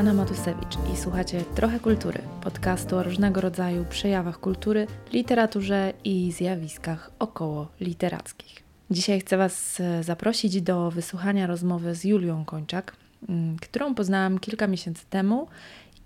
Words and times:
Anna 0.00 0.14
Matusewicz 0.14 0.76
i 0.94 0.96
słuchacie 0.96 1.44
Trochę 1.54 1.80
Kultury, 1.80 2.18
podcastu 2.42 2.96
o 2.96 3.02
różnego 3.02 3.40
rodzaju 3.40 3.84
przejawach 3.84 4.40
kultury, 4.40 4.86
literaturze 5.12 5.92
i 6.04 6.32
zjawiskach 6.32 7.10
około 7.18 7.68
literackich. 7.80 8.62
Dzisiaj 8.90 9.20
chcę 9.20 9.36
Was 9.36 9.80
e, 9.80 10.02
zaprosić 10.02 10.62
do 10.62 10.90
wysłuchania 10.90 11.46
rozmowy 11.46 11.94
z 11.94 12.04
Julią 12.04 12.44
Kończak, 12.44 12.96
mm, 13.28 13.56
którą 13.56 13.94
poznałam 13.94 14.38
kilka 14.38 14.66
miesięcy 14.66 15.04
temu 15.10 15.48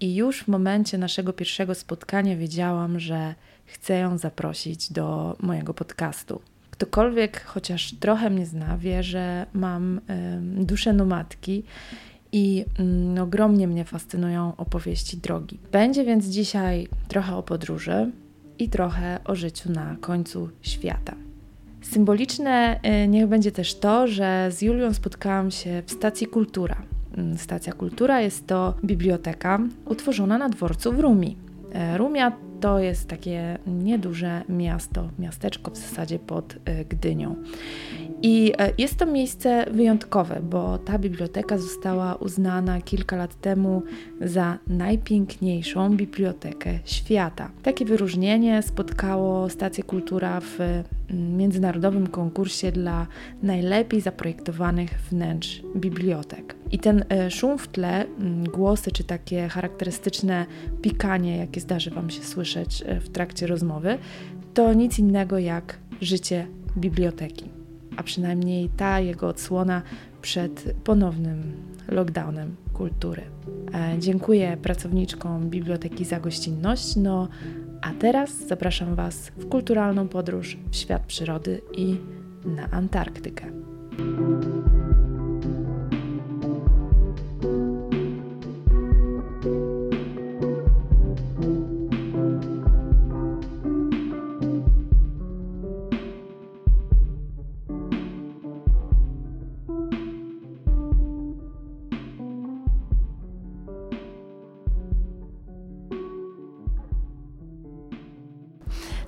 i 0.01 0.15
już 0.15 0.43
w 0.43 0.49
momencie 0.49 0.99
naszego 0.99 1.33
pierwszego 1.33 1.75
spotkania 1.75 2.37
wiedziałam, 2.37 3.01
że 3.01 3.35
chcę 3.67 3.99
ją 3.99 4.19
zaprosić 4.19 4.93
do 4.93 5.37
mojego 5.41 5.75
podcastu. 5.75 6.41
Ktokolwiek 6.71 7.45
chociaż 7.45 7.93
trochę 8.01 8.31
mnie 8.31 8.47
zna, 8.47 8.79
wie, 8.79 9.03
że 9.03 9.47
mam 9.53 9.99
y, 9.99 10.01
duszę 10.65 10.93
nomadki 10.93 11.65
i 12.35 12.65
mm, 12.79 13.23
ogromnie 13.23 13.69
mnie 13.69 13.85
fascynują 13.85 14.53
opowieści 14.57 15.17
drogi. 15.17 15.59
Będzie 15.73 16.05
więc 16.05 16.27
dzisiaj 16.27 16.89
trochę 17.09 17.37
o 17.37 17.43
podróży 17.43 18.11
i 18.59 18.69
trochę 18.69 19.19
o 19.25 19.35
życiu 19.35 19.73
na 19.73 19.97
końcu 20.01 20.49
świata. 20.63 21.15
Symboliczne 21.83 22.81
y, 23.05 23.09
niech 23.09 23.27
będzie 23.27 23.53
też 23.53 23.75
to, 23.75 24.07
że 24.07 24.49
z 24.53 24.63
Julią 24.63 24.95
spotkałam 24.95 25.51
się 25.51 25.83
w 25.87 25.91
stacji 25.91 26.27
Kultura. 26.27 26.77
Mm, 27.17 27.39
stacja 27.39 27.73
Kultura 27.73 28.21
jest 28.21 28.47
to 28.47 28.75
biblioteka 28.85 29.61
utworzona 29.87 30.39
na 30.39 30.49
dworcu 30.49 30.93
w 30.93 31.01
Rumi. 31.01 31.37
E, 31.73 31.99
Rumia 31.99 32.33
to 32.61 32.79
jest 32.79 33.09
takie 33.09 33.59
nieduże 33.67 34.43
miasto, 34.49 35.09
miasteczko 35.19 35.71
w 35.71 35.77
zasadzie 35.77 36.19
pod 36.19 36.57
e, 36.65 36.85
Gdynią. 36.85 37.37
I 38.27 38.53
e, 38.59 38.73
jest 38.79 38.97
to 38.97 39.07
miejsce 39.07 39.67
wyjątkowe, 39.71 40.41
bo 40.43 40.79
ta 40.79 40.99
biblioteka 40.99 41.59
została 41.59 42.15
uznana 42.15 42.81
kilka 42.81 43.17
lat 43.17 43.41
temu 43.41 43.83
za 44.21 44.59
najpiękniejszą 44.67 45.97
bibliotekę 45.97 46.79
świata. 46.85 47.51
Takie 47.63 47.85
wyróżnienie 47.85 48.63
spotkało 48.63 49.49
Stację 49.49 49.85
Kultura 49.85 50.41
w 50.41 50.59
międzynarodowym 51.11 52.07
konkursie 52.07 52.73
dla 52.73 53.07
najlepiej 53.43 54.01
zaprojektowanych 54.01 54.91
wnętrz 55.11 55.63
bibliotek. 55.77 56.57
I 56.71 56.79
ten 56.79 57.05
e, 57.09 57.31
szum 57.31 57.59
w 57.59 57.69
tle, 57.69 58.07
głosy 58.53 58.93
czy 58.93 59.05
takie 59.05 59.49
charakterystyczne 59.49 60.47
pikanie, 60.83 61.37
jakie 61.37 61.61
zdarzy 61.61 61.91
Wam 61.91 62.11
się 62.11 62.23
słyszeć 62.23 62.85
w 63.01 63.09
trakcie 63.09 63.47
rozmowy, 63.47 63.99
to 64.55 64.73
nic 64.73 64.99
innego 64.99 65.39
jak 65.39 65.79
życie 66.01 66.47
biblioteki 66.77 67.64
a 67.97 68.03
przynajmniej 68.03 68.69
ta 68.77 69.01
jego 69.01 69.29
odsłona 69.29 69.83
przed 70.23 70.75
ponownym 70.85 71.53
lockdownem 71.89 72.57
kultury. 72.73 73.23
E, 73.75 73.99
dziękuję 73.99 74.57
pracowniczkom 74.63 75.51
Biblioteki 75.51 76.05
za 76.05 76.21
gościnność. 76.21 76.97
No 76.97 77.29
a 77.83 77.91
teraz 77.91 78.47
zapraszam 78.47 78.95
Was 78.95 79.29
w 79.37 79.49
kulturalną 79.49 80.09
podróż 80.09 80.59
w 80.71 80.77
świat 80.77 81.07
przyrody 81.07 81.61
i 81.73 81.97
na 82.45 82.71
Antarktykę. 82.71 83.47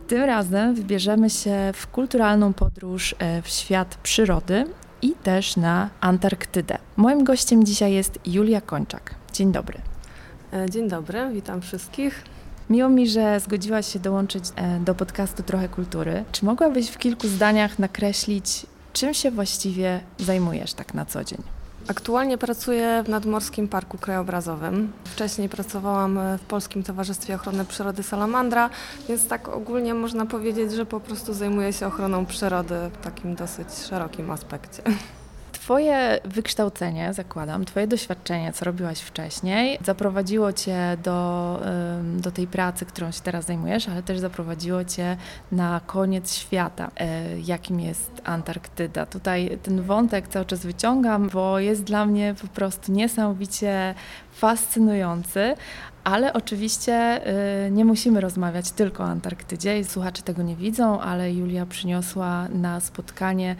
Tym 0.09 0.22
razem 0.22 0.75
wybierzemy 0.75 1.31
się 1.31 1.72
w 1.75 1.87
kulturalną 1.87 2.53
podróż 2.53 3.15
e, 3.19 3.43
w 3.43 3.49
świat 3.49 3.99
przyrody 4.03 4.65
i 5.03 5.12
też 5.12 5.56
na 5.56 5.91
Antarktydę. 6.00 6.78
Moim 6.97 7.25
gościem 7.25 7.65
dzisiaj 7.65 7.93
jest 7.93 8.19
Julia 8.27 8.61
Kończak. 8.61 9.15
Dzień 9.33 9.53
dobry. 9.53 9.78
E, 10.53 10.71
dzień 10.71 10.89
dobry, 10.89 11.31
witam 11.33 11.61
wszystkich. 11.61 12.25
Miło 12.71 12.89
mi, 12.89 13.09
że 13.09 13.41
zgodziłaś 13.41 13.93
się 13.93 13.99
dołączyć 13.99 14.44
e, 14.56 14.81
do 14.81 14.94
podcastu 14.94 15.43
Trochę 15.43 15.69
Kultury. 15.69 16.25
Czy 16.33 16.44
mogłabyś 16.44 16.91
w 16.91 16.99
kilku 16.99 17.28
zdaniach 17.28 17.78
nakreślić, 17.78 18.67
czym 18.93 19.15
się 19.15 19.31
właściwie 19.31 20.00
zajmujesz 20.19 20.75
tak 20.75 20.94
na 20.94 21.05
co 21.05 21.25
dzień? 21.25 21.56
Aktualnie 21.88 22.38
pracuję 22.38 23.02
w 23.06 23.08
Nadmorskim 23.08 23.69
Parku 23.69 23.98
Krajobrazowym. 23.98 24.92
Wcześniej 25.04 25.48
pracowałam 25.48 26.19
w 26.38 26.41
Polskim 26.41 26.82
Towarzystwie 26.82 27.34
Ochrony 27.34 27.64
Przyrody 27.64 28.02
Salamandra, 28.02 28.70
więc 29.08 29.28
tak 29.28 29.48
ogólnie 29.48 29.94
można 29.94 30.26
powiedzieć, 30.26 30.72
że 30.72 30.86
po 30.86 31.00
prostu 31.00 31.34
zajmuję 31.34 31.72
się 31.72 31.86
ochroną 31.86 32.26
przyrody 32.26 32.75
w 32.92 33.04
takim 33.04 33.34
dosyć 33.34 33.66
szerokim 33.88 34.30
aspekcie. 34.30 34.82
Twoje 35.66 36.21
wykształcenie, 36.25 37.15
zakładam, 37.15 37.65
Twoje 37.65 37.87
doświadczenie, 37.87 38.53
co 38.53 38.65
robiłaś 38.65 39.00
wcześniej, 39.00 39.78
zaprowadziło 39.84 40.53
Cię 40.53 40.97
do, 41.03 41.60
do 42.19 42.31
tej 42.31 42.47
pracy, 42.47 42.87
którą 42.87 43.10
się 43.10 43.21
teraz 43.21 43.44
zajmujesz, 43.44 43.88
ale 43.88 44.03
też 44.03 44.19
zaprowadziło 44.19 44.84
Cię 44.84 45.16
na 45.53 45.81
koniec 45.87 46.34
świata, 46.34 46.91
e, 46.97 47.41
jakim 47.41 47.81
jest 47.81 48.10
Antarktyda. 48.25 49.06
Tutaj 49.06 49.59
ten 49.62 49.82
wątek 49.82 50.28
cały 50.28 50.44
czas 50.44 50.66
wyciągam, 50.66 51.28
bo 51.28 51.59
jest 51.59 51.84
dla 51.84 52.06
mnie 52.06 52.34
po 52.43 52.49
prostu 52.49 52.93
niesamowicie 52.93 53.94
fascynujący, 54.32 55.55
ale 56.06 56.32
oczywiście 56.32 57.21
y, 57.66 57.71
nie 57.71 57.84
musimy 57.84 58.21
rozmawiać 58.21 58.71
tylko 58.71 59.03
o 59.03 59.06
Antarktydzie. 59.06 59.84
Słuchacze 59.84 60.22
tego 60.22 60.43
nie 60.43 60.56
widzą, 60.56 61.00
ale 61.00 61.32
Julia 61.32 61.66
przyniosła 61.66 62.49
na 62.49 62.81
spotkanie 62.81 63.56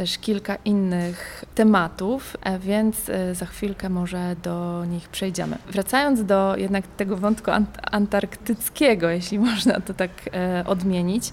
też 0.00 0.18
kilka 0.18 0.56
innych 0.64 1.44
tematów, 1.54 2.36
e, 2.42 2.58
więc 2.58 3.08
e, 3.08 3.34
za 3.34 3.46
chwilkę 3.46 3.88
może 3.88 4.36
do 4.42 4.84
nich 4.84 5.08
przejdziemy. 5.08 5.58
Wracając 5.72 6.24
do 6.24 6.56
jednak 6.56 6.86
tego 6.86 7.16
wątku 7.16 7.50
antarktyckiego, 7.90 9.08
jeśli 9.08 9.38
można 9.50 9.80
to 9.80 9.94
tak 9.94 10.10
e, 10.32 10.64
odmienić, 10.66 11.32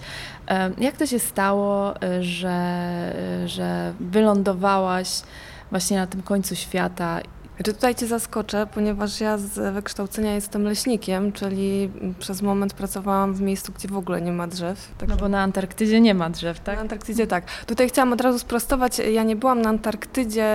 jak 0.77 0.97
to 0.97 1.05
się 1.05 1.19
stało, 1.19 1.93
że, 2.21 3.13
że 3.45 3.93
wylądowałaś 3.99 5.21
właśnie 5.69 5.97
na 5.97 6.07
tym 6.07 6.21
końcu 6.21 6.55
świata 6.55 7.21
znaczy 7.57 7.73
tutaj 7.73 7.95
Cię 7.95 8.07
zaskoczę, 8.07 8.67
ponieważ 8.73 9.21
ja 9.21 9.37
z 9.37 9.73
wykształcenia 9.73 10.35
jestem 10.35 10.63
leśnikiem, 10.63 11.31
czyli 11.31 11.89
przez 12.19 12.41
moment 12.41 12.73
pracowałam 12.73 13.33
w 13.33 13.41
miejscu, 13.41 13.71
gdzie 13.71 13.87
w 13.87 13.97
ogóle 13.97 14.21
nie 14.21 14.31
ma 14.31 14.47
drzew. 14.47 14.91
Tak 14.97 15.09
no 15.09 15.15
bo 15.15 15.29
na 15.29 15.41
Antarktydzie 15.41 16.01
nie 16.01 16.13
ma 16.13 16.29
drzew, 16.29 16.59
tak? 16.59 16.75
Na 16.75 16.81
Antarktydzie 16.81 17.27
tak. 17.27 17.45
Tutaj 17.65 17.89
chciałam 17.89 18.13
od 18.13 18.21
razu 18.21 18.39
sprostować, 18.39 18.99
ja 18.99 19.23
nie 19.23 19.35
byłam 19.35 19.61
na 19.61 19.69
Antarktydzie 19.69 20.45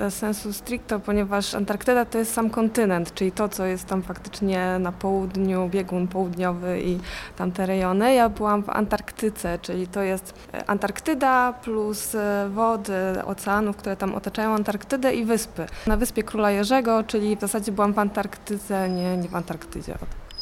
e, 0.00 0.10
sensu 0.10 0.52
stricto, 0.52 1.00
ponieważ 1.00 1.54
Antarktyda 1.54 2.04
to 2.04 2.18
jest 2.18 2.32
sam 2.32 2.50
kontynent, 2.50 3.14
czyli 3.14 3.32
to, 3.32 3.48
co 3.48 3.66
jest 3.66 3.86
tam 3.86 4.02
faktycznie 4.02 4.78
na 4.78 4.92
południu, 4.92 5.68
biegun 5.68 6.08
południowy 6.08 6.80
i 6.80 6.98
tamte 7.36 7.66
rejony. 7.66 8.14
Ja 8.14 8.28
byłam 8.28 8.62
w 8.62 8.70
Antarktyce, 8.70 9.58
czyli 9.62 9.86
to 9.86 10.02
jest 10.02 10.34
e, 10.54 10.70
Antarktyda 10.70 11.52
plus 11.52 12.14
e, 12.14 12.48
wody 12.54 12.94
oceanów, 13.24 13.76
które 13.76 13.96
tam 13.96 14.14
otaczają 14.14 14.54
Antarktydę 14.54 15.14
i 15.14 15.24
wyspy. 15.24 15.66
Na 15.86 15.96
wyspie 15.96 16.22
Króla 16.22 16.45
Króla 16.46 16.58
Jerzego, 16.58 17.04
czyli 17.04 17.36
w 17.36 17.40
zasadzie 17.40 17.72
byłam 17.72 17.92
w 17.92 17.98
Antarktyce, 17.98 18.88
nie, 18.88 19.16
nie 19.16 19.28
w 19.28 19.34
Antarktydzie. 19.34 19.94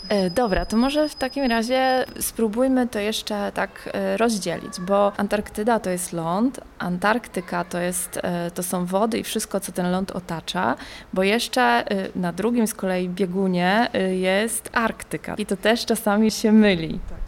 E, 0.09 0.31
dobra, 0.31 0.67
to 0.67 0.77
może 0.77 1.09
w 1.09 1.15
takim 1.15 1.45
razie 1.45 2.05
spróbujmy 2.21 2.89
to 2.89 2.99
jeszcze 2.99 3.53
tak 3.55 3.91
e, 3.93 4.17
rozdzielić, 4.17 4.81
bo 4.81 5.13
Antarktyda 5.17 5.81
to 5.81 5.91
jest 5.91 6.13
ląd, 6.13 6.61
Antarktyka 6.79 7.65
to, 7.65 7.79
jest, 7.79 8.21
e, 8.23 8.51
to 8.51 8.63
są 8.63 8.87
wody 8.87 9.19
i 9.19 9.25
wszystko, 9.25 9.61
co 9.61 9.73
ten 9.73 9.91
ląd 9.91 10.11
otacza, 10.11 10.77
bo 11.13 11.23
jeszcze 11.23 11.85
na 12.17 12.33
drugim 12.33 12.67
z 12.67 12.75
kolei 12.75 13.09
biegunie 13.09 13.89
jest 14.11 14.71
Arktyka 14.73 15.35
i 15.39 15.47
to 15.47 15.57
też 15.57 15.87
czasami 15.87 16.31
się 16.31 16.53
myli. 16.53 17.01
Tak. 17.09 17.24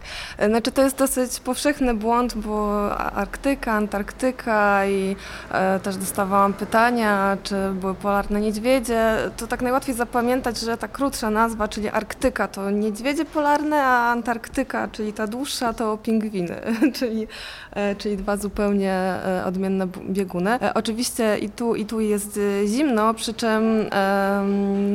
Znaczy 0.47 0.71
to 0.71 0.81
jest 0.81 0.97
dosyć 0.97 1.39
powszechny 1.39 1.93
błąd, 1.93 2.37
bo 2.37 2.91
Arktyka, 2.97 3.71
Antarktyka 3.71 4.85
i 4.85 5.15
e, 5.51 5.79
też 5.79 5.97
dostawałam 5.97 6.53
pytania, 6.53 7.37
czy 7.43 7.55
były 7.73 7.93
polarne 7.93 8.41
niedźwiedzie, 8.41 9.17
to 9.37 9.47
tak 9.47 9.61
najłatwiej 9.61 9.95
zapamiętać, 9.95 10.59
że 10.59 10.77
ta 10.77 10.87
krótsza 10.87 11.29
nazwa, 11.29 11.67
czyli 11.67 11.89
Arktyka 11.89 12.47
to 12.47 12.71
niedźwiedzie 12.71 13.25
polarne, 13.25 13.83
a 13.83 14.11
Antarktyka, 14.11 14.87
czyli 14.87 15.13
ta 15.13 15.27
dłuższa, 15.27 15.73
to 15.73 15.97
pingwiny, 15.97 16.61
czyli, 16.97 17.27
e, 17.71 17.95
czyli 17.95 18.17
dwa 18.17 18.37
zupełnie 18.37 18.93
e, 18.93 19.43
odmienne 19.45 19.87
bieguny. 20.09 20.51
E, 20.61 20.73
oczywiście 20.73 21.37
i 21.37 21.49
tu, 21.49 21.75
i 21.75 21.85
tu 21.85 21.99
jest 21.99 22.39
zimno, 22.65 23.13
przy 23.13 23.33
czym 23.33 23.85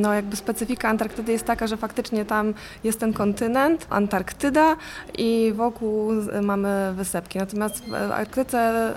no 0.00 0.14
jakby 0.14 0.36
specyfika 0.36 0.88
Antarktydy 0.88 1.32
jest 1.32 1.44
taka, 1.44 1.66
że 1.66 1.76
faktycznie 1.76 2.24
tam 2.24 2.54
jest 2.84 3.00
ten 3.00 3.12
kontynent, 3.12 3.86
Antarktyda, 3.90 4.76
i 5.18 5.52
wokół 5.56 6.10
mamy 6.42 6.92
wysepki. 6.96 7.38
Natomiast 7.38 7.84
w 7.84 7.94
Arktyce 7.94 8.92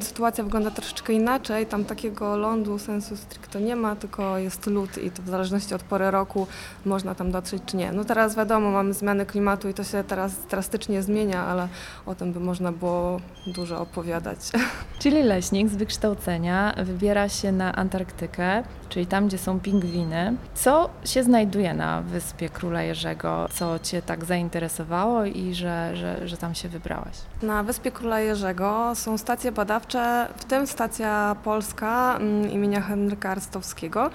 sytuacja 0.00 0.44
wygląda 0.44 0.70
troszeczkę 0.70 1.12
inaczej. 1.12 1.66
Tam 1.66 1.84
takiego 1.84 2.36
lądu 2.36 2.78
sensu 2.78 3.16
stricto 3.16 3.58
nie 3.58 3.76
ma, 3.76 3.96
tylko 3.96 4.38
jest 4.38 4.66
lód 4.66 4.98
i 4.98 5.10
to 5.10 5.22
w 5.22 5.28
zależności 5.28 5.74
od 5.74 5.82
pory 5.82 6.10
roku 6.10 6.46
można 6.84 7.14
tam 7.14 7.32
dotrzeć 7.32 7.62
czy 7.66 7.76
nie. 7.76 7.92
No 7.92 8.04
teraz 8.04 8.36
wiadomo, 8.36 8.70
mamy 8.70 8.94
zmiany 8.94 9.26
klimatu 9.26 9.68
i 9.68 9.74
to 9.74 9.84
się 9.84 10.04
teraz 10.04 10.46
drastycznie 10.50 11.02
zmienia, 11.02 11.46
ale 11.46 11.68
o 12.06 12.14
tym 12.14 12.32
by 12.32 12.40
można 12.40 12.72
było 12.72 13.20
dużo 13.46 13.80
opowiadać. 13.80 14.38
Czyli 15.02 15.22
leśnik 15.22 15.68
z 15.68 15.76
wykształcenia 15.76 16.74
wybiera 16.84 17.28
się 17.28 17.52
na 17.52 17.74
Antarktykę, 17.74 18.62
czyli 18.88 19.06
tam, 19.06 19.28
gdzie 19.28 19.38
są 19.38 19.60
pingwiny. 19.60 20.36
Co 20.54 20.90
się 21.04 21.22
znajduje 21.22 21.74
na 21.74 22.02
wyspie 22.02 22.48
Króla 22.48 22.82
Jerzego? 22.82 23.48
Co 23.52 23.78
Cię 23.78 24.02
tak 24.02 24.24
zainteresowało 24.24 25.24
i 25.24 25.41
że, 25.52 25.96
że, 25.96 26.28
że 26.28 26.36
tam 26.36 26.54
się 26.54 26.68
wybrałaś? 26.68 27.16
Na 27.42 27.62
wyspie 27.62 27.90
Króla 27.90 28.20
Jerzego 28.20 28.92
są 28.94 29.18
stacje 29.18 29.52
badawcze, 29.52 30.28
w 30.36 30.44
tym 30.44 30.66
stacja 30.66 31.36
polska 31.44 32.16
mm, 32.16 32.50
imienia 32.50 32.80
Henryka 32.80 33.30
Arstowskiego. 33.30 34.10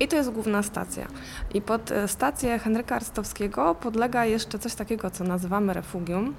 I 0.00 0.08
to 0.08 0.16
jest 0.16 0.30
główna 0.30 0.62
stacja. 0.62 1.06
I 1.54 1.62
pod 1.62 1.90
e, 1.90 2.08
stację 2.08 2.58
Henryka 2.58 2.96
Arstowskiego 2.96 3.74
podlega 3.74 4.24
jeszcze 4.24 4.58
coś 4.58 4.74
takiego, 4.74 5.10
co 5.10 5.24
nazywamy 5.24 5.72
refugium, 5.74 6.34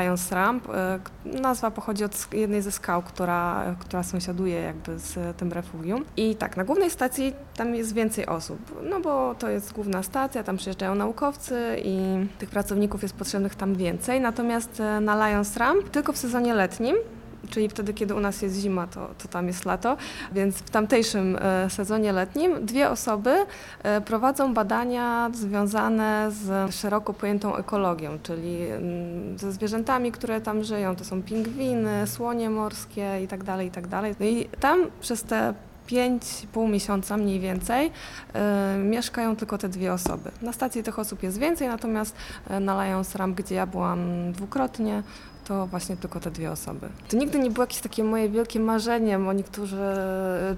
Lions 0.00 0.32
Ramp. 0.32 0.68
E, 0.68 0.98
nazwa 1.24 1.70
pochodzi 1.70 2.04
od 2.04 2.34
jednej 2.34 2.62
ze 2.62 2.72
skał, 2.72 3.02
która, 3.02 3.74
która 3.78 4.02
sąsiaduje 4.02 4.60
jakby 4.60 4.98
z 4.98 5.36
tym 5.36 5.52
refugium. 5.52 6.04
I 6.16 6.36
tak, 6.36 6.56
na 6.56 6.64
głównej 6.64 6.90
stacji 6.90 7.32
tam 7.56 7.74
jest 7.74 7.94
więcej 7.94 8.26
osób, 8.26 8.82
no 8.90 9.00
bo 9.00 9.34
to 9.34 9.48
jest 9.48 9.72
główna 9.72 10.02
stacja, 10.02 10.42
tam 10.42 10.56
przyjeżdżają 10.56 10.94
naukowcy 10.94 11.76
i 11.84 11.96
tych 12.38 12.50
pracowników 12.50 13.02
jest 13.02 13.14
potrzebnych 13.14 13.54
tam 13.54 13.74
więcej. 13.74 14.20
Natomiast 14.20 14.80
e, 14.80 15.00
na 15.00 15.28
Lions 15.28 15.56
Ramp 15.56 15.88
tylko 15.88 16.12
w 16.12 16.18
sezonie 16.18 16.54
letnim 16.54 16.96
czyli 17.50 17.68
wtedy, 17.68 17.94
kiedy 17.94 18.14
u 18.14 18.20
nas 18.20 18.42
jest 18.42 18.56
zima, 18.56 18.86
to, 18.86 19.10
to 19.22 19.28
tam 19.28 19.46
jest 19.46 19.64
lato, 19.64 19.96
więc 20.32 20.56
w 20.56 20.70
tamtejszym 20.70 21.38
e, 21.40 21.70
sezonie 21.70 22.12
letnim 22.12 22.66
dwie 22.66 22.90
osoby 22.90 23.34
e, 23.82 24.00
prowadzą 24.00 24.54
badania 24.54 25.30
związane 25.34 26.30
z 26.30 26.74
szeroko 26.74 27.14
pojętą 27.14 27.56
ekologią, 27.56 28.18
czyli 28.22 28.66
mm, 28.66 29.38
ze 29.38 29.52
zwierzętami, 29.52 30.12
które 30.12 30.40
tam 30.40 30.64
żyją. 30.64 30.96
To 30.96 31.04
są 31.04 31.22
pingwiny, 31.22 32.06
słonie 32.06 32.50
morskie 32.50 33.18
itd., 33.20 33.44
tak 33.44 33.62
itd. 33.62 33.88
Tak 33.90 34.20
no 34.20 34.26
i 34.26 34.48
tam 34.60 34.86
przez 35.00 35.22
te 35.22 35.54
5,5 35.88 36.70
miesiąca 36.70 37.16
mniej 37.16 37.40
więcej 37.40 37.86
y, 37.86 38.78
mieszkają 38.78 39.36
tylko 39.36 39.58
te 39.58 39.68
dwie 39.68 39.92
osoby. 39.92 40.30
Na 40.42 40.52
stacji 40.52 40.82
tych 40.82 40.98
osób 40.98 41.22
jest 41.22 41.38
więcej, 41.38 41.68
natomiast 41.68 42.16
na 42.60 42.84
Lions 42.84 43.14
Ramp, 43.14 43.36
gdzie 43.36 43.54
ja 43.54 43.66
byłam 43.66 44.32
dwukrotnie, 44.32 45.02
to 45.44 45.66
właśnie 45.66 45.96
tylko 45.96 46.20
te 46.20 46.30
dwie 46.30 46.50
osoby. 46.50 46.88
To 47.08 47.16
nigdy 47.16 47.38
nie 47.38 47.50
było 47.50 47.62
jakieś 47.62 47.80
takie 47.80 48.04
moje 48.04 48.28
wielkie 48.28 48.60
marzenie, 48.60 49.18
bo 49.18 49.32
niektórzy 49.32 49.76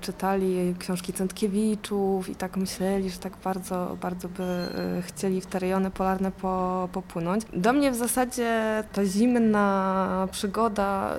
czytali 0.00 0.74
książki 0.78 1.12
Centkiewiczów 1.12 2.28
i 2.28 2.34
tak 2.34 2.56
myśleli, 2.56 3.10
że 3.10 3.18
tak 3.18 3.32
bardzo, 3.44 3.96
bardzo 4.00 4.28
by 4.28 4.42
e, 4.42 5.02
chcieli 5.02 5.40
w 5.40 5.46
te 5.46 5.58
rejony 5.58 5.90
polarne 5.90 6.32
po, 6.32 6.88
popłynąć. 6.92 7.42
Do 7.52 7.72
mnie 7.72 7.90
w 7.90 7.96
zasadzie 7.96 8.84
ta 8.92 9.04
zimna 9.04 10.28
przygoda 10.30 11.10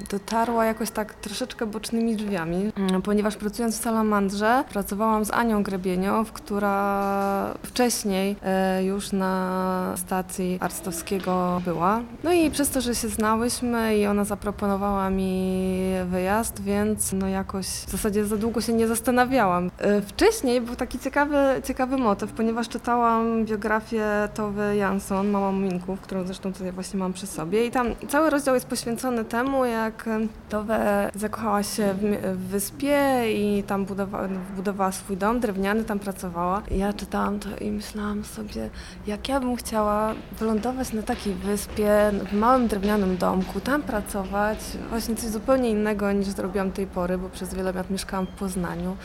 e, 0.00 0.04
dotarła 0.10 0.64
jakoś 0.64 0.90
tak 0.90 1.14
troszeczkę 1.14 1.66
bocznymi 1.66 2.16
drzwiami, 2.16 2.72
mm, 2.76 3.02
ponieważ 3.02 3.36
pracując 3.36 3.78
w 3.78 3.82
Salamandrze 3.82 4.64
pracowałam 4.72 5.24
z 5.24 5.30
Anią 5.30 5.62
Grebieniow, 5.62 6.32
która 6.32 7.54
wcześniej 7.62 8.36
e, 8.42 8.84
już 8.84 9.12
na 9.12 9.94
stacji 9.96 10.58
Arstowskiego 10.60 11.62
była. 11.64 12.00
No 12.24 12.32
i 12.32 12.50
przez 12.50 12.70
to, 12.70 12.80
że 12.80 12.94
się 12.96 13.08
znałyśmy 13.08 13.96
i 13.96 14.06
ona 14.06 14.24
zaproponowała 14.24 15.10
mi 15.10 15.76
wyjazd, 16.10 16.62
więc 16.62 17.12
no 17.12 17.28
jakoś 17.28 17.66
w 17.66 17.90
zasadzie 17.90 18.24
za 18.24 18.36
długo 18.36 18.60
się 18.60 18.72
nie 18.72 18.88
zastanawiałam. 18.88 19.70
E, 19.78 20.02
wcześniej 20.02 20.60
był 20.60 20.76
taki 20.76 20.98
ciekawy, 20.98 21.36
ciekawy 21.64 21.96
motyw, 21.96 22.32
ponieważ 22.32 22.68
czytałam 22.68 23.44
biografię 23.44 24.28
Towy 24.34 24.76
Jansson, 24.76 25.30
Mama 25.30 25.52
Muminków, 25.52 26.00
którą 26.00 26.24
zresztą 26.24 26.52
tutaj 26.52 26.72
właśnie 26.72 26.98
mam 26.98 27.12
przy 27.12 27.26
sobie 27.26 27.66
i 27.66 27.70
tam 27.70 27.86
cały 28.08 28.30
rozdział 28.30 28.54
jest 28.54 28.66
poświęcony 28.66 29.24
temu, 29.24 29.64
jak 29.64 30.08
Towe 30.48 31.10
zakochała 31.14 31.62
się 31.62 31.94
w, 31.94 32.36
w 32.36 32.38
wyspie 32.38 33.22
i 33.34 33.62
tam 33.62 33.84
budowała, 33.84 34.28
budowała 34.56 34.92
swój 34.92 35.16
dom 35.16 35.40
drewniany, 35.40 35.84
tam 35.84 35.98
pracowała. 35.98 36.62
Ja 36.70 36.92
czytałam 36.92 37.38
to 37.38 37.48
i 37.60 37.70
myślałam 37.70 38.24
sobie, 38.24 38.70
jak 39.06 39.28
ja 39.28 39.40
bym 39.40 39.56
chciała 39.56 40.14
wylądować 40.38 40.92
na 40.92 41.02
takiej 41.02 41.34
wyspie, 41.34 42.10
w 42.30 42.32
małym 42.32 42.68
drewnianym 42.68 42.85
drewnianym 42.86 43.16
domku, 43.16 43.60
tam 43.60 43.82
pracować, 43.82 44.58
właśnie 44.90 45.16
coś 45.16 45.30
zupełnie 45.30 45.70
innego 45.70 46.12
niż 46.12 46.26
zrobiłam 46.26 46.72
tej 46.72 46.86
pory, 46.86 47.18
bo 47.18 47.28
przez 47.28 47.54
wiele 47.54 47.72
lat 47.72 47.90
mieszkałam 47.90 48.26
w 48.26 48.30
Poznaniu. 48.30 48.96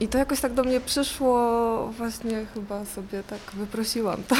I 0.00 0.08
to 0.08 0.18
jakoś 0.18 0.40
tak 0.40 0.52
do 0.52 0.64
mnie 0.64 0.80
przyszło, 0.80 1.36
właśnie 1.86 2.46
chyba 2.54 2.84
sobie 2.84 3.22
tak 3.22 3.38
wyprosiłam 3.54 4.22
to. 4.28 4.36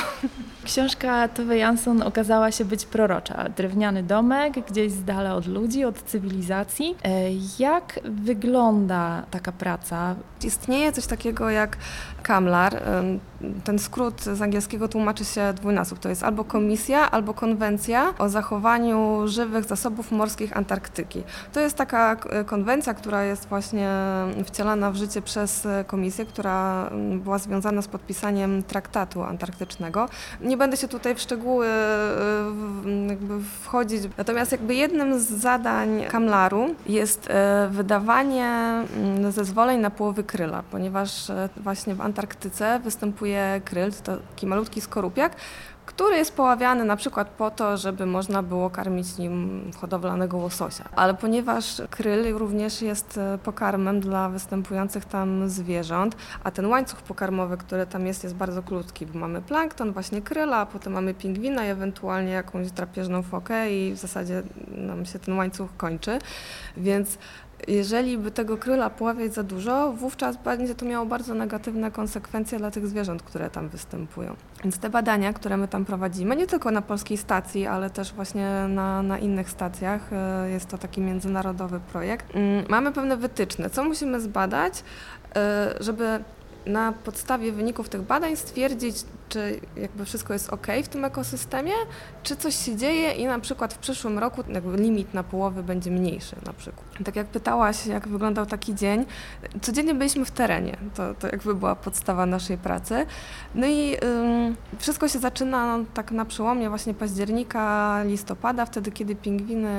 Książka 0.65 1.29
Tove 1.29 1.57
Jansson 1.57 2.03
okazała 2.03 2.53
się 2.53 2.65
być 2.65 2.85
prorocza. 2.85 3.49
Drewniany 3.57 4.03
domek, 4.03 4.55
gdzieś 4.71 4.93
z 4.93 5.05
dala 5.05 5.35
od 5.35 5.47
ludzi, 5.47 5.85
od 5.85 6.03
cywilizacji. 6.03 6.97
E, 7.05 7.11
jak 7.59 8.01
wygląda 8.05 9.23
taka 9.31 9.53
praca? 9.53 10.15
Istnieje 10.45 10.93
coś 10.93 11.07
takiego 11.07 11.51
jak 11.51 11.77
Kamlar. 12.23 12.83
Ten 13.65 13.79
skrót 13.79 14.23
z 14.23 14.43
angielskiego 14.43 14.89
tłumaczy 14.89 15.25
się 15.25 15.53
dwójnasób. 15.53 15.99
To 15.99 16.09
jest 16.09 16.23
albo 16.23 16.45
komisja, 16.45 17.11
albo 17.11 17.35
konwencja 17.35 18.15
o 18.19 18.29
zachowaniu 18.29 19.29
żywych 19.29 19.65
zasobów 19.65 20.13
morskich 20.13 20.57
Antarktyki. 20.57 21.23
To 21.53 21.61
jest 21.61 21.77
taka 21.77 22.17
konwencja, 22.47 22.95
która 22.95 23.25
jest 23.25 23.49
właśnie 23.49 23.91
wcielana 24.45 24.91
w 24.91 24.97
życie 24.97 25.23
przez 25.23 25.46
komisję, 25.87 26.27
która 26.27 26.91
była 27.13 27.39
związana 27.39 27.83
z 27.83 27.89
podpisaniem 27.89 28.63
traktatu 28.63 29.23
antarktycznego. 29.23 30.09
Nie 30.41 30.57
będę 30.57 30.77
się 30.77 30.89
tutaj 30.89 31.15
w 31.15 31.21
szczegóły 31.21 31.67
wchodzić, 33.63 34.03
natomiast 34.19 34.53
jakby 34.53 34.75
jednym 34.75 35.21
z 35.21 35.25
zadań 35.25 36.05
Kamlaru 36.09 36.75
jest 36.87 37.31
e, 37.31 37.69
wydawanie 37.71 38.83
zezwoleń 39.31 39.81
na 39.81 39.91
połowy 39.91 40.25
kryla, 40.25 40.63
ponieważ 40.71 41.31
e, 41.31 41.49
właśnie 41.57 41.95
w 41.95 42.01
Antarktyce 42.01 42.81
występuje 42.85 43.61
kryl, 43.65 43.93
to 44.05 44.17
taki 44.17 44.47
malutki 44.47 44.81
skorupiak, 44.81 45.37
który 45.87 46.17
jest 46.17 46.37
poławiany 46.37 46.85
na 46.85 46.97
przykład 46.97 47.29
po 47.29 47.51
to, 47.51 47.77
żeby 47.77 48.07
można 48.07 48.43
było 48.43 48.71
karmić 48.71 49.19
nim 49.19 49.71
hodowlanego 49.81 50.37
łososia. 50.37 50.85
Ale 50.97 51.15
ponieważ 51.15 51.83
kryl 51.91 52.39
również 52.39 52.83
jest 52.83 53.19
e, 53.19 53.39
pokarmem 53.39 54.01
dla 54.01 54.29
występujących 54.29 55.05
tam 55.05 55.49
zwierząt, 55.49 56.17
a 56.45 56.51
ten 56.51 56.67
łańcuch 56.67 57.03
pokarmowy, 57.03 57.57
który 57.57 57.87
tam 57.87 58.07
jest, 58.07 58.25
jest 58.25 58.37
bardzo 58.37 58.63
krótki, 58.63 59.07
bo 59.07 59.19
mamy 59.19 59.43
plankton, 59.43 59.93
właśnie 59.93 60.23
kryla, 60.23 60.57
a 60.57 60.67
potem 60.67 60.93
mamy 60.93 61.15
pingwina 61.15 61.67
i 61.67 61.69
ewentualnie 61.69 62.33
jakąś 62.33 62.71
drapieżną 62.71 63.23
fokę 63.23 63.73
i 63.73 63.93
w 63.93 63.97
zasadzie 63.97 64.43
nam 64.77 65.07
się 65.07 65.19
ten 65.19 65.39
łańcuch 65.39 65.77
kończy. 65.77 66.19
Więc 66.77 67.19
jeżeli 67.69 68.19
by 68.19 68.31
tego 68.31 68.57
kryla 68.57 68.91
poławiać 68.91 69.35
za 69.35 69.43
dużo, 69.43 69.93
wówczas 69.93 70.37
będzie 70.37 70.75
to 70.75 70.87
miało 70.87 71.07
bardzo 71.07 71.35
negatywne 71.35 71.91
konsekwencje 71.91 72.59
dla 72.59 72.71
tych 72.71 72.87
zwierząt, 72.87 73.23
które 73.23 73.51
tam 73.51 73.69
występują. 73.69 74.37
Więc 74.65 74.79
te 74.79 74.91
badania, 74.91 75.33
które 75.33 75.57
my 75.57 75.69
tam 75.69 75.85
prowadzimy, 75.85 76.37
nie 76.37 76.47
tylko 76.47 76.71
na 76.71 76.83
polskiej 76.83 77.17
stacji, 77.17 77.67
ale 77.67 77.91
też 77.91 78.13
właśnie 78.13 78.65
na, 78.69 79.03
na 79.03 79.19
innych 79.19 79.51
stacjach, 79.51 80.13
e, 80.13 80.51
jest 80.51 80.67
to 80.69 80.79
taki 80.79 81.01
międzynarodowy 81.01 81.81
projekt, 81.81 82.37
mm, 82.37 82.65
mamy 82.69 82.93
pewne 82.93 83.17
wytyczne, 83.17 83.71
co 83.71 83.85
musimy 83.85 84.21
zbadać, 84.21 84.85
e, 85.37 85.75
żeby 85.81 86.21
na 86.67 86.93
podstawie 86.93 87.53
wyników 87.53 87.89
tych 87.89 88.03
badań 88.03 88.37
stwierdzić, 88.37 88.97
czy 89.29 89.61
jakby 89.77 90.05
wszystko 90.05 90.33
jest 90.33 90.51
ok 90.51 90.67
w 90.85 90.89
tym 90.89 91.05
ekosystemie, 91.05 91.73
czy 92.23 92.37
coś 92.37 92.55
się 92.55 92.77
dzieje 92.77 93.13
i 93.13 93.27
na 93.27 93.39
przykład 93.39 93.75
w 93.75 93.79
przyszłym 93.79 94.19
roku 94.19 94.43
jakby 94.49 94.77
limit 94.77 95.15
na 95.15 95.23
połowy 95.23 95.63
będzie 95.63 95.91
mniejszy 95.91 96.37
na 96.47 96.53
przykład. 96.53 96.87
Tak 97.05 97.17
jak 97.17 97.27
pytałaś, 97.27 97.87
jak 97.87 98.09
wyglądał 98.09 98.47
taki 98.47 98.75
dzień, 98.75 99.05
codziennie 99.63 99.95
byliśmy 99.95 100.25
w 100.25 100.31
terenie, 100.31 100.77
to, 100.95 101.15
to 101.15 101.27
jakby 101.27 101.55
była 101.55 101.75
podstawa 101.75 102.27
naszej 102.27 102.59
pracy. 102.59 103.07
No 103.55 103.67
i 103.67 103.97
wszystko 104.79 105.09
się 105.09 105.19
zaczyna 105.19 105.79
no, 105.79 105.85
tak 105.95 106.13
na 106.13 106.25
przełomie 106.25 106.69
właśnie 106.69 106.95
października, 106.95 108.03
listopada, 108.05 108.67
wtedy 108.67 108.91
kiedy 108.91 109.17
pingwiny 109.17 109.71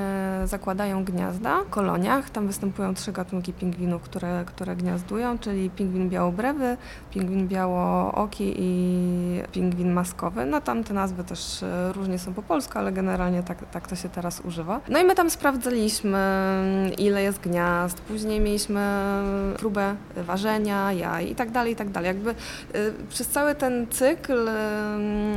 zakładają 0.46 1.04
gniazda 1.04 1.64
w 1.64 1.70
koloniach. 1.70 2.30
Tam 2.30 2.48
występują 2.48 2.94
trzy 2.94 3.12
gatunki 3.12 3.54
pingwinów, 3.54 4.02
które, 4.02 4.44
które 4.46 4.76
gniazdują, 4.76 5.40
czyli 5.40 5.70
pingwin 5.70 6.10
białobrewy, 6.10 6.78
pingwin 7.12 7.48
białooki 7.48 8.54
i 8.58 9.37
pingwin 9.52 9.94
maskowy. 9.94 10.46
No 10.46 10.62
tam 10.62 10.84
te 10.84 10.94
nazwy 10.94 11.24
też 11.24 11.64
e, 11.64 11.94
różnie 11.94 12.20
są 12.20 12.34
po 12.34 12.42
polsku, 12.42 12.80
ale 12.80 12.92
generalnie 12.92 13.44
tak, 13.44 13.72
tak 13.72 13.88
to 13.88 13.96
się 13.96 14.10
teraz 14.10 14.42
używa. 14.42 14.82
No 14.90 15.00
i 15.00 15.04
my 15.04 15.16
tam 15.16 15.30
sprawdzaliśmy, 15.30 16.18
ile 16.98 17.24
jest 17.24 17.40
gniazd, 17.40 18.02
później 18.02 18.40
mieliśmy 18.40 18.82
próbę 19.58 19.96
ważenia 20.16 20.92
jaj 20.94 21.32
i 21.32 21.36
tak 21.36 21.52
dalej, 21.52 21.74
i 21.74 21.76
tak 21.76 21.90
dalej. 21.90 22.08
Jakby 22.08 22.36
przez 23.10 23.28
cały 23.28 23.56
ten 23.56 23.88
cykl 23.90 24.50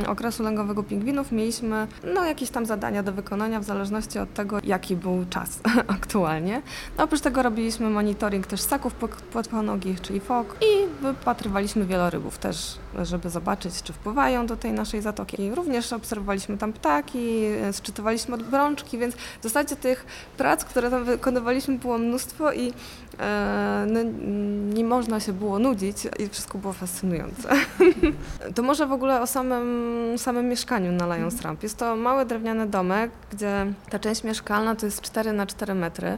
okresu 0.07 0.43
lęgowego 0.43 0.83
pingwinów 0.83 1.31
mieliśmy 1.31 1.87
no, 2.13 2.25
jakieś 2.25 2.49
tam 2.49 2.65
zadania 2.65 3.03
do 3.03 3.11
wykonania 3.11 3.59
w 3.59 3.63
zależności 3.63 4.19
od 4.19 4.33
tego, 4.33 4.59
jaki 4.63 4.95
był 4.95 5.25
czas 5.29 5.59
aktualnie. 5.97 6.61
No, 6.97 7.03
oprócz 7.03 7.21
tego 7.21 7.43
robiliśmy 7.43 7.89
monitoring 7.89 8.47
też 8.47 8.61
ssaków 8.61 8.93
płetwonogich, 9.31 10.01
czyli 10.01 10.19
fok 10.19 10.55
i 10.61 11.01
wypatrywaliśmy 11.03 11.85
wielorybów 11.85 12.37
też, 12.37 12.77
żeby 13.03 13.29
zobaczyć, 13.29 13.83
czy 13.83 13.93
wpływają 13.93 14.45
do 14.45 14.57
tej 14.57 14.71
naszej 14.71 15.01
zatoki. 15.01 15.51
Również 15.55 15.93
obserwowaliśmy 15.93 16.57
tam 16.57 16.73
ptaki, 16.73 17.43
sczytywaliśmy 17.71 18.35
odbrączki, 18.35 18.97
więc 18.97 19.15
w 19.15 19.43
zasadzie 19.43 19.75
tych 19.75 20.05
prac, 20.37 20.65
które 20.65 20.89
tam 20.89 21.03
wykonywaliśmy 21.03 21.77
było 21.77 21.97
mnóstwo 21.97 22.53
i 22.53 22.69
e, 22.69 22.73
no, 23.87 23.99
nie 24.73 24.83
można 24.83 25.19
się 25.19 25.33
było 25.33 25.59
nudzić 25.59 26.07
i 26.19 26.29
wszystko 26.29 26.57
było 26.57 26.73
fascynujące. 26.73 27.49
to 28.55 28.63
może 28.63 28.87
w 28.87 28.91
ogóle 28.91 29.21
o 29.21 29.27
samym, 29.27 30.17
samym 30.17 30.49
mieszkaniu 30.49 30.91
na 30.91 31.15
Lions 31.15 31.41
Ramp. 31.41 31.63
Jest 31.63 31.77
to 31.77 31.95
mały 31.95 32.25
drewniany 32.25 32.67
domek, 32.67 33.11
gdzie 33.31 33.73
ta 33.89 33.99
część 33.99 34.23
mieszkalna 34.23 34.75
to 34.75 34.85
jest 34.85 35.01
4 35.01 35.33
na 35.33 35.45
4 35.45 35.73
metry. 35.73 36.17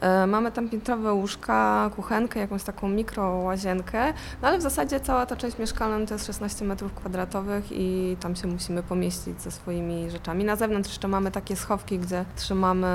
E, 0.00 0.26
mamy 0.26 0.52
tam 0.52 0.68
piętrowe 0.68 1.12
łóżka, 1.12 1.90
kuchenkę, 1.96 2.40
jakąś 2.40 2.62
taką 2.62 2.88
mikro 2.88 3.36
łazienkę, 3.36 4.12
no 4.42 4.48
ale 4.48 4.58
w 4.58 4.62
zasadzie 4.62 5.00
cała 5.00 5.26
ta 5.26 5.36
część 5.36 5.58
mieszkalna 5.58 6.06
to 6.06 6.14
jest 6.14 6.26
16 6.26 6.64
metrów 6.64 6.94
kwadratowych 6.94 7.64
i 7.72 8.16
tam 8.20 8.36
się 8.36 8.48
musimy 8.48 8.82
pomieścić 8.82 9.42
ze 9.42 9.50
swoimi 9.50 10.10
rzeczami. 10.10 10.44
Na 10.44 10.56
zewnątrz 10.56 10.88
jeszcze 10.90 11.08
mamy 11.08 11.30
takie 11.30 11.56
schowki, 11.56 11.98
gdzie 11.98 12.24
trzymamy 12.36 12.88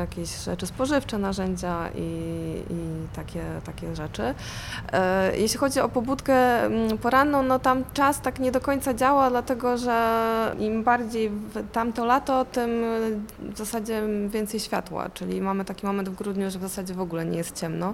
jakieś 0.00 0.44
rzeczy 0.44 0.66
spożywcze, 0.66 1.18
narzędzia 1.18 1.88
i, 1.94 2.62
i 2.70 2.75
takie, 3.16 3.44
takie 3.64 3.96
rzeczy. 3.96 4.34
E, 4.92 5.36
jeśli 5.36 5.58
chodzi 5.58 5.80
o 5.80 5.88
pobudkę 5.88 6.64
mm, 6.64 6.98
poranną, 6.98 7.42
no 7.42 7.58
tam 7.58 7.84
czas 7.94 8.20
tak 8.20 8.38
nie 8.38 8.52
do 8.52 8.60
końca 8.60 8.94
działa, 8.94 9.30
dlatego 9.30 9.78
że 9.78 10.56
im 10.58 10.84
bardziej 10.84 11.30
tamto 11.72 12.04
lato, 12.04 12.44
tym 12.44 12.70
w 13.40 13.58
zasadzie 13.58 14.02
więcej 14.28 14.60
światła, 14.60 15.08
czyli 15.14 15.40
mamy 15.40 15.64
taki 15.64 15.86
moment 15.86 16.08
w 16.08 16.14
grudniu, 16.14 16.50
że 16.50 16.58
w 16.58 16.62
zasadzie 16.62 16.94
w 16.94 17.00
ogóle 17.00 17.24
nie 17.24 17.38
jest 17.38 17.60
ciemno. 17.60 17.92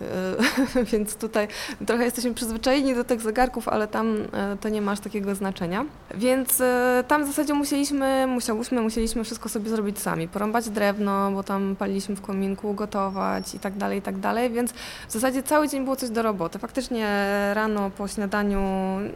E, 0.00 0.84
więc 0.92 1.16
tutaj 1.16 1.48
trochę 1.86 2.04
jesteśmy 2.04 2.34
przyzwyczajeni 2.34 2.94
do 2.94 3.04
tych 3.04 3.20
zegarków, 3.20 3.68
ale 3.68 3.88
tam 3.88 4.16
e, 4.32 4.56
to 4.60 4.68
nie 4.68 4.82
ma 4.82 4.92
aż 4.92 5.00
takiego 5.00 5.34
znaczenia. 5.34 5.84
Więc 6.14 6.60
e, 6.60 7.04
tam 7.08 7.24
w 7.24 7.26
zasadzie 7.26 7.54
musieliśmy, 7.54 8.26
musiałyśmy, 8.26 8.80
musieliśmy 8.80 9.24
wszystko 9.24 9.48
sobie 9.48 9.70
zrobić 9.70 9.98
sami. 9.98 10.28
Porąbać 10.28 10.68
drewno, 10.68 11.30
bo 11.30 11.42
tam 11.42 11.76
paliliśmy 11.78 12.16
w 12.16 12.20
kominku, 12.20 12.74
gotować 12.74 13.54
i 13.54 13.58
tak 13.58 13.76
dalej, 13.76 13.98
i 13.98 14.02
tak 14.02 14.18
dalej, 14.18 14.50
więc 14.50 14.72
w 15.08 15.12
zasadzie 15.12 15.42
cały 15.42 15.68
dzień 15.68 15.84
było 15.84 15.96
coś 15.96 16.10
do 16.10 16.22
roboty. 16.22 16.58
Faktycznie 16.58 17.06
rano 17.54 17.90
po 17.90 18.08
śniadaniu, 18.08 18.60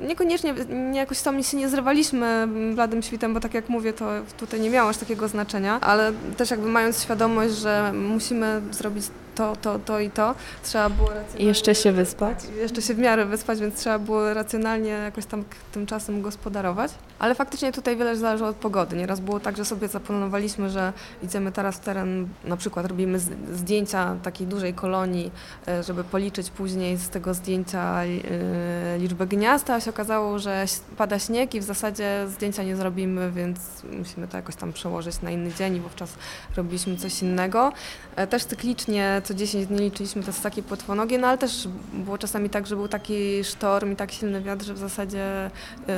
niekoniecznie 0.08 0.54
nie 0.68 0.98
jakoś 0.98 1.22
tam 1.22 1.42
się 1.42 1.56
nie 1.56 1.68
zrywaliśmy 1.68 2.48
bladym 2.74 3.02
świtem, 3.02 3.34
bo 3.34 3.40
tak 3.40 3.54
jak 3.54 3.68
mówię, 3.68 3.92
to 3.92 4.10
tutaj 4.36 4.60
nie 4.60 4.70
miało 4.70 4.90
aż 4.90 4.96
takiego 4.96 5.28
znaczenia, 5.28 5.80
ale 5.80 6.12
też 6.36 6.50
jakby 6.50 6.68
mając 6.68 7.02
świadomość, 7.02 7.54
że 7.54 7.92
musimy 7.92 8.60
zrobić 8.70 9.04
to, 9.38 9.56
to, 9.56 9.78
to 9.78 10.00
i 10.00 10.10
to. 10.10 10.34
Trzeba 10.62 10.90
było 10.90 11.10
I 11.38 11.44
jeszcze 11.44 11.74
się 11.74 11.92
wyspać? 11.92 12.38
Jeszcze 12.56 12.82
się 12.82 12.94
w 12.94 12.98
miarę 12.98 13.26
wyspać, 13.26 13.60
więc 13.60 13.74
trzeba 13.74 13.98
było 13.98 14.34
racjonalnie 14.34 14.90
jakoś 14.90 15.26
tam 15.26 15.44
tym 15.72 15.86
czasem 15.86 16.22
gospodarować. 16.22 16.92
Ale 17.18 17.34
faktycznie 17.34 17.72
tutaj 17.72 17.96
wiele 17.96 18.16
zależy 18.16 18.44
od 18.44 18.56
pogody. 18.56 18.96
Nieraz 18.96 19.20
było 19.20 19.40
tak, 19.40 19.56
że 19.56 19.64
sobie 19.64 19.88
zaplanowaliśmy, 19.88 20.70
że 20.70 20.92
idziemy 21.22 21.52
teraz 21.52 21.76
w 21.76 21.80
teren, 21.80 22.28
na 22.44 22.56
przykład 22.56 22.86
robimy 22.86 23.18
zdjęcia 23.52 24.16
takiej 24.22 24.46
dużej 24.46 24.74
kolonii, 24.74 25.30
e, 25.68 25.82
żeby 25.82 26.04
policzyć 26.04 26.50
później 26.50 26.96
z 26.96 27.08
tego 27.08 27.34
zdjęcia 27.34 28.04
e, 28.04 28.98
liczbę 28.98 29.26
gniazd, 29.26 29.70
a 29.70 29.80
się 29.80 29.90
okazało, 29.90 30.38
że 30.38 30.64
pada 30.96 31.18
śnieg 31.18 31.54
i 31.54 31.60
w 31.60 31.64
zasadzie 31.64 32.26
zdjęcia 32.28 32.62
nie 32.62 32.76
zrobimy, 32.76 33.30
więc 33.30 33.60
musimy 33.98 34.28
to 34.28 34.36
jakoś 34.36 34.56
tam 34.56 34.72
przełożyć 34.72 35.22
na 35.22 35.30
inny 35.30 35.52
dzień 35.52 35.76
i 35.76 35.80
wówczas 35.80 36.14
robiliśmy 36.56 36.96
coś 36.96 37.22
innego. 37.22 37.72
E, 38.16 38.26
też 38.26 38.44
cyklicznie 38.44 39.22
co 39.28 39.34
10 39.34 39.66
dni 39.66 39.78
liczyliśmy 39.78 40.22
te 40.22 40.32
ssaki 40.32 40.62
płetwonogie, 40.62 41.18
no 41.18 41.26
ale 41.26 41.38
też 41.38 41.68
było 41.92 42.18
czasami 42.18 42.50
tak, 42.50 42.66
że 42.66 42.76
był 42.76 42.88
taki 42.88 43.44
sztorm 43.44 43.92
i 43.92 43.96
tak 43.96 44.12
silny 44.12 44.42
wiatr, 44.42 44.64
że 44.64 44.74
w 44.74 44.78
zasadzie 44.78 45.50
yy, 45.88 45.94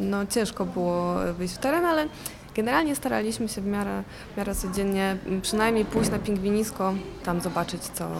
no, 0.00 0.26
ciężko 0.26 0.64
było 0.64 1.14
wyjść 1.38 1.54
w 1.54 1.58
teren, 1.58 1.84
ale 1.84 2.08
Generalnie 2.54 2.96
staraliśmy 2.96 3.48
się 3.48 3.60
w 3.60 3.66
miarę, 3.66 4.02
w 4.34 4.36
miarę 4.36 4.54
codziennie 4.54 5.16
przynajmniej 5.42 5.84
pójść 5.84 6.10
na 6.10 6.18
pingwinisko, 6.18 6.94
tam 7.24 7.40
zobaczyć, 7.40 7.82
co, 7.82 8.10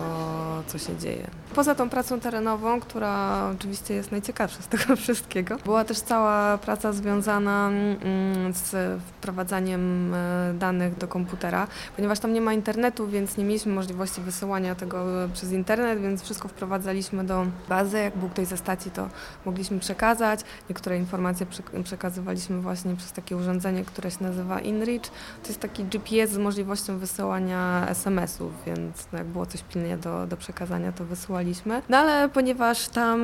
co 0.66 0.78
się 0.78 0.96
dzieje. 0.96 1.26
Poza 1.54 1.74
tą 1.74 1.88
pracą 1.90 2.20
terenową, 2.20 2.80
która 2.80 3.44
oczywiście 3.56 3.94
jest 3.94 4.12
najciekawsza 4.12 4.62
z 4.62 4.68
tego 4.68 4.96
wszystkiego, 5.02 5.56
była 5.64 5.84
też 5.84 6.00
cała 6.00 6.58
praca 6.58 6.92
związana 6.92 7.68
mm, 7.68 8.54
z 8.54 9.00
wprowadzaniem 9.02 10.14
e, 10.14 10.54
danych 10.58 10.98
do 10.98 11.08
komputera, 11.08 11.66
ponieważ 11.96 12.18
tam 12.18 12.32
nie 12.32 12.40
ma 12.40 12.52
internetu, 12.52 13.06
więc 13.06 13.36
nie 13.36 13.44
mieliśmy 13.44 13.72
możliwości 13.72 14.20
wysyłania 14.20 14.74
tego 14.74 15.04
przez 15.32 15.52
internet, 15.52 16.00
więc 16.00 16.22
wszystko 16.22 16.48
wprowadzaliśmy 16.48 17.24
do 17.24 17.46
bazy. 17.68 17.98
Jak 17.98 18.16
był 18.16 18.28
ktoś 18.28 18.46
ze 18.46 18.56
stacji, 18.56 18.90
to 18.90 19.08
mogliśmy 19.44 19.78
przekazać. 19.78 20.40
Niektóre 20.70 20.98
informacje 20.98 21.46
przekazywaliśmy 21.84 22.60
właśnie 22.60 22.96
przez 22.96 23.12
takie 23.12 23.36
urządzenie, 23.36 23.84
które 23.84 24.10
się 24.10 24.24
nazywa 24.24 24.60
InReach. 24.60 25.10
To 25.42 25.48
jest 25.48 25.60
taki 25.60 25.84
GPS 25.84 26.30
z 26.30 26.38
możliwością 26.38 26.98
wysyłania 26.98 27.86
SMS-ów, 27.88 28.52
więc 28.66 29.06
no 29.12 29.18
jak 29.18 29.26
było 29.26 29.46
coś 29.46 29.62
pilnie 29.62 29.96
do, 29.96 30.26
do 30.26 30.36
przekazania, 30.36 30.92
to 30.92 31.04
wysyłaliśmy. 31.04 31.43
No 31.88 31.96
ale 31.98 32.28
ponieważ 32.28 32.88
tam 32.88 33.22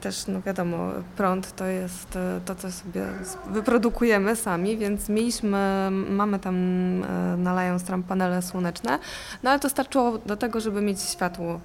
też, 0.00 0.26
no 0.26 0.42
wiadomo, 0.42 0.88
prąd 1.16 1.56
to 1.56 1.64
jest 1.64 2.16
e, 2.16 2.40
to, 2.44 2.54
co 2.54 2.72
sobie 2.72 3.02
wyprodukujemy 3.50 4.36
sami, 4.36 4.76
więc 4.76 5.08
mieliśmy, 5.08 5.88
mamy 5.90 6.38
tam 6.38 6.54
e, 6.56 7.36
na 7.36 7.62
Lions 7.64 7.82
Tram 7.82 8.02
panele 8.02 8.42
słoneczne, 8.42 8.98
no 9.42 9.50
ale 9.50 9.58
to 9.58 9.70
starczyło 9.70 10.18
do 10.18 10.36
tego, 10.36 10.60
żeby 10.60 10.80
mieć 10.80 11.00
światło 11.00 11.54
e, 11.54 11.58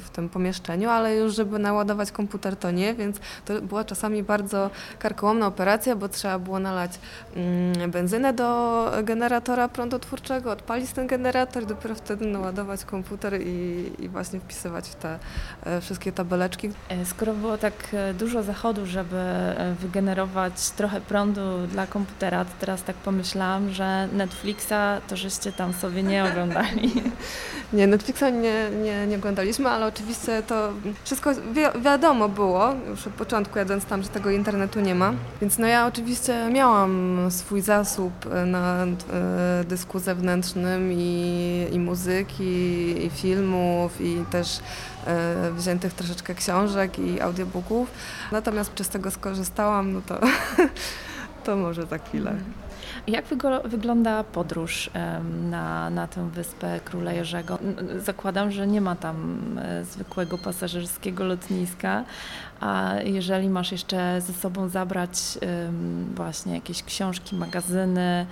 w 0.00 0.10
tym 0.12 0.28
pomieszczeniu, 0.28 0.90
ale 0.90 1.16
już 1.16 1.34
żeby 1.34 1.58
naładować 1.58 2.12
komputer 2.12 2.56
to 2.56 2.70
nie, 2.70 2.94
więc 2.94 3.16
to 3.44 3.62
była 3.62 3.84
czasami 3.84 4.22
bardzo 4.22 4.70
karkołomna 4.98 5.46
operacja, 5.46 5.96
bo 5.96 6.08
trzeba 6.08 6.38
było 6.38 6.58
nalać 6.58 6.90
mm, 7.36 7.90
benzynę 7.90 8.32
do 8.32 8.90
generatora 9.04 9.68
prądotwórczego, 9.68 10.50
odpalić 10.50 10.92
ten 10.92 11.06
generator 11.06 11.66
dopiero 11.66 11.94
wtedy 11.94 12.26
naładować 12.26 12.84
komputer 12.84 13.40
i, 13.42 13.92
i 13.98 14.08
właśnie 14.08 14.40
wpisywać 14.40 14.88
w 14.88 14.94
te 14.94 15.18
wszystkie 15.80 16.12
tabeleczki. 16.12 16.70
E, 16.88 17.04
skoro 17.04 17.34
było 17.34 17.58
tak 17.58 17.74
e, 17.92 18.14
dużo 18.14 18.42
zachodu, 18.42 18.86
żeby 18.86 19.16
wygenerować 19.80 20.70
trochę 20.70 21.00
prądu 21.00 21.40
dla 21.72 21.86
komputera, 21.86 22.44
to 22.44 22.50
teraz 22.60 22.82
tak 22.82 22.96
pomyślałam, 22.96 23.70
że 23.70 24.08
Netflixa 24.12 25.00
to 25.08 25.16
żeście 25.16 25.52
tam 25.52 25.72
sobie 25.72 26.02
nie 26.02 26.24
oglądali. 26.24 26.92
nie, 27.72 27.86
Netflixa 27.86 28.22
nie, 28.32 28.70
nie, 28.82 29.06
nie 29.06 29.16
oglądaliśmy, 29.16 29.68
ale 29.68 29.86
oczywiście 29.86 30.42
to 30.42 30.72
wszystko 31.04 31.34
wi 31.34 31.60
wiadomo 31.82 32.28
było 32.28 32.74
już 32.88 33.06
od 33.06 33.12
początku 33.12 33.58
jadąc 33.58 33.84
tam, 33.84 34.02
że 34.02 34.08
tego 34.08 34.30
internetu 34.30 34.80
nie 34.80 34.94
ma. 34.94 35.12
Więc 35.40 35.58
no 35.58 35.66
ja 35.66 35.86
oczywiście 35.86 36.48
miałam 36.52 37.18
swój 37.30 37.60
zasób 37.60 38.12
na 38.46 38.84
e, 38.84 39.64
dysku 39.64 39.98
zewnętrznym 39.98 40.92
i, 40.92 41.66
i 41.72 41.78
muzyki, 41.78 43.06
i 43.06 43.10
filmów, 43.10 44.00
i 44.00 44.24
też 44.30 44.58
e, 44.58 44.95
wziętych 45.52 45.94
troszeczkę 45.94 46.34
książek 46.34 46.98
i 46.98 47.20
audiobooków. 47.20 47.90
Natomiast 48.32 48.70
przez 48.70 48.88
tego 48.88 49.10
skorzystałam, 49.10 49.92
no 49.92 50.00
to, 50.06 50.20
to 51.44 51.56
może 51.56 51.86
za 51.86 51.98
chwilę. 51.98 52.30
Mhm. 52.30 52.66
Jak 53.06 53.24
wygląda 53.64 54.24
podróż 54.24 54.90
na, 55.50 55.90
na 55.90 56.06
tę 56.06 56.30
wyspę 56.30 56.80
Króla 56.84 57.12
Jerzego? 57.12 57.58
Zakładam, 57.98 58.50
że 58.50 58.66
nie 58.66 58.80
ma 58.80 58.96
tam 58.96 59.40
e, 59.58 59.84
zwykłego 59.84 60.38
pasażerskiego 60.38 61.24
lotniska, 61.24 62.04
a 62.60 62.94
jeżeli 63.04 63.48
masz 63.48 63.72
jeszcze 63.72 64.20
ze 64.20 64.32
sobą 64.32 64.68
zabrać 64.68 65.38
właśnie 66.14 66.54
jakieś 66.54 66.82
książki, 66.82 67.36
magazyny, 67.36 68.26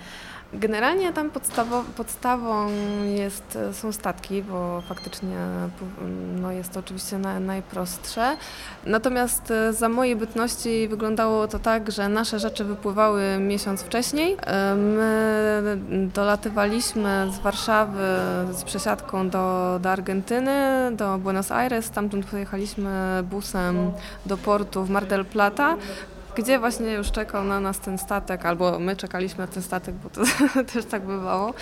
Generalnie 0.53 1.13
tam 1.13 1.29
podstawo, 1.29 1.83
podstawą 1.97 2.67
jest, 3.15 3.57
są 3.73 3.91
statki, 3.91 4.43
bo 4.43 4.81
faktycznie 4.81 5.37
no 6.41 6.51
jest 6.51 6.71
to 6.71 6.79
oczywiście 6.79 7.17
na, 7.17 7.39
najprostsze. 7.39 8.37
Natomiast 8.85 9.51
e, 9.51 9.73
za 9.73 9.89
mojej 9.89 10.15
bytności 10.15 10.87
wyglądało 10.87 11.47
to 11.47 11.59
tak, 11.59 11.91
że 11.91 12.09
nasze 12.09 12.39
rzeczy 12.39 12.63
wypływały 12.63 13.37
miesiąc 13.39 13.81
wcześniej. 13.81 14.37
E, 14.47 14.75
my 14.75 15.77
dolatywaliśmy 16.13 17.27
z 17.31 17.39
Warszawy 17.39 18.07
z 18.51 18.63
przesiadką 18.63 19.29
do, 19.29 19.77
do 19.81 19.91
Argentyny, 19.91 20.91
do 20.91 21.17
Buenos 21.17 21.51
Aires. 21.51 21.85
Stamtąd 21.85 22.25
pojechaliśmy 22.25 23.23
busem 23.23 23.91
do 24.25 24.37
portu 24.37 24.83
w 24.83 24.89
Mar 24.89 25.05
del 25.05 25.25
Plata 25.25 25.77
gdzie 26.35 26.59
właśnie 26.59 26.93
już 26.93 27.11
czekał 27.11 27.43
na 27.43 27.59
nas 27.59 27.79
ten 27.79 27.97
statek, 27.97 28.45
albo 28.45 28.79
my 28.79 28.95
czekaliśmy 28.95 29.45
na 29.45 29.47
ten 29.47 29.63
statek, 29.63 29.95
bo 29.95 30.09
to 30.09 30.21
też 30.73 30.85
tak 30.85 31.01
bywało, 31.01 31.53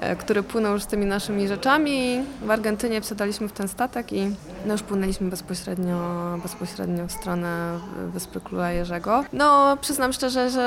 e, 0.00 0.16
który 0.16 0.42
płynął 0.42 0.72
już 0.72 0.82
z 0.82 0.86
tymi 0.86 1.06
naszymi 1.06 1.48
rzeczami. 1.48 2.22
W 2.42 2.50
Argentynie 2.50 3.00
wsiadaliśmy 3.00 3.48
w 3.48 3.52
ten 3.52 3.68
statek 3.68 4.12
i 4.12 4.36
no 4.66 4.72
już 4.72 4.82
płynęliśmy 4.82 5.30
bezpośrednio, 5.30 5.98
bezpośrednio 6.42 7.06
w 7.06 7.12
stronę 7.12 7.78
Wyspy 8.12 8.40
Króla 8.40 8.72
Jerzego. 8.72 9.24
No, 9.32 9.76
przyznam 9.80 10.12
szczerze, 10.12 10.50
że 10.50 10.62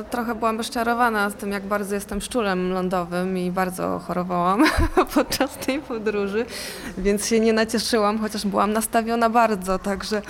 e, 0.00 0.10
trochę 0.10 0.34
byłam 0.34 0.56
rozczarowana 0.58 1.30
z 1.30 1.34
tym, 1.34 1.52
jak 1.52 1.66
bardzo 1.66 1.94
jestem 1.94 2.20
szczurem 2.20 2.72
lądowym 2.72 3.38
i 3.38 3.50
bardzo 3.50 3.98
chorowałam 3.98 4.64
podczas 5.14 5.56
tej 5.56 5.80
podróży, 5.80 6.46
więc 6.98 7.26
się 7.26 7.40
nie 7.40 7.52
nacieszyłam, 7.52 8.18
chociaż 8.18 8.46
byłam 8.46 8.72
nastawiona 8.72 9.30
bardzo, 9.30 9.78
także 9.78 10.22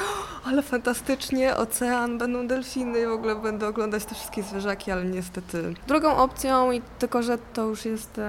ale 0.48 0.62
fantastycznie, 0.62 1.56
ocean, 1.56 2.18
będą 2.18 2.46
delfiny 2.46 3.00
i 3.00 3.06
w 3.06 3.10
ogóle 3.10 3.36
będę 3.36 3.68
oglądać 3.68 4.04
te 4.04 4.14
wszystkie 4.14 4.42
zwierzaki, 4.42 4.90
ale 4.90 5.04
niestety. 5.04 5.74
Drugą 5.86 6.16
opcją, 6.16 6.72
i 6.72 6.82
tylko 6.98 7.22
że 7.22 7.38
to 7.38 7.66
już 7.66 7.84
jest, 7.84 8.20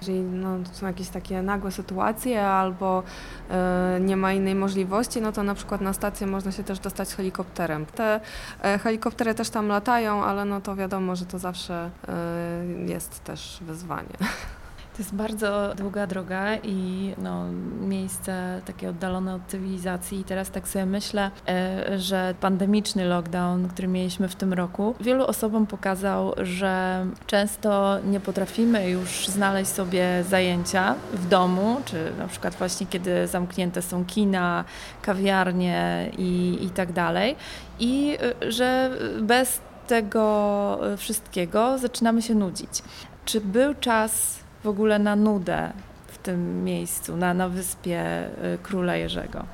jeżeli 0.00 0.20
no, 0.20 0.58
są 0.72 0.86
jakieś 0.86 1.08
takie 1.08 1.42
nagłe 1.42 1.70
sytuacje 1.70 2.46
albo 2.46 3.02
e, 3.50 3.98
nie 4.00 4.16
ma 4.16 4.32
innej 4.32 4.54
możliwości, 4.54 5.20
no 5.20 5.32
to 5.32 5.42
na 5.42 5.54
przykład 5.54 5.80
na 5.80 5.92
stację 5.92 6.26
można 6.26 6.52
się 6.52 6.64
też 6.64 6.78
dostać 6.78 7.14
helikopterem. 7.14 7.86
Te 7.86 8.20
e, 8.62 8.78
helikoptery 8.78 9.34
też 9.34 9.50
tam 9.50 9.68
latają, 9.68 10.24
ale 10.24 10.44
no 10.44 10.60
to 10.60 10.76
wiadomo, 10.76 11.16
że 11.16 11.26
to 11.26 11.38
zawsze 11.38 11.90
e, 12.08 12.90
jest 12.90 13.24
też 13.24 13.58
wyzwanie. 13.60 14.16
To 14.98 15.02
jest 15.02 15.14
bardzo 15.14 15.74
długa 15.76 16.06
droga 16.06 16.56
i 16.56 17.10
no, 17.18 17.44
miejsce 17.80 18.60
takie 18.64 18.90
oddalone 18.90 19.34
od 19.34 19.46
cywilizacji. 19.48 20.20
I 20.20 20.24
teraz 20.24 20.50
tak 20.50 20.68
sobie 20.68 20.86
myślę, 20.86 21.30
e, 21.48 21.98
że 21.98 22.34
pandemiczny 22.40 23.04
lockdown, 23.04 23.68
który 23.68 23.88
mieliśmy 23.88 24.28
w 24.28 24.34
tym 24.34 24.52
roku, 24.52 24.94
wielu 25.00 25.26
osobom 25.26 25.66
pokazał, 25.66 26.34
że 26.38 27.06
często 27.26 27.98
nie 28.04 28.20
potrafimy 28.20 28.90
już 28.90 29.26
znaleźć 29.26 29.70
sobie 29.70 30.24
zajęcia 30.28 30.94
w 31.12 31.28
domu, 31.28 31.76
czy 31.84 32.12
na 32.18 32.28
przykład 32.28 32.54
właśnie 32.54 32.86
kiedy 32.86 33.26
zamknięte 33.26 33.82
są 33.82 34.04
kina, 34.04 34.64
kawiarnie 35.02 36.10
i, 36.18 36.58
i 36.60 36.70
tak 36.70 36.92
dalej. 36.92 37.36
I 37.78 38.18
e, 38.42 38.52
że 38.52 38.90
bez 39.20 39.60
tego 39.86 40.78
wszystkiego 40.96 41.78
zaczynamy 41.78 42.22
się 42.22 42.34
nudzić. 42.34 42.82
Czy 43.24 43.40
był 43.40 43.74
czas 43.74 44.38
w 44.64 44.68
ogóle 44.68 44.98
na 44.98 45.16
nudę 45.16 45.72
w 46.06 46.18
tym 46.18 46.64
miejscu, 46.64 47.16
na, 47.16 47.34
na 47.34 47.48
wyspie 47.48 48.24
y, 48.54 48.58
Króla 48.62 48.96
Jerzego? 48.96 49.44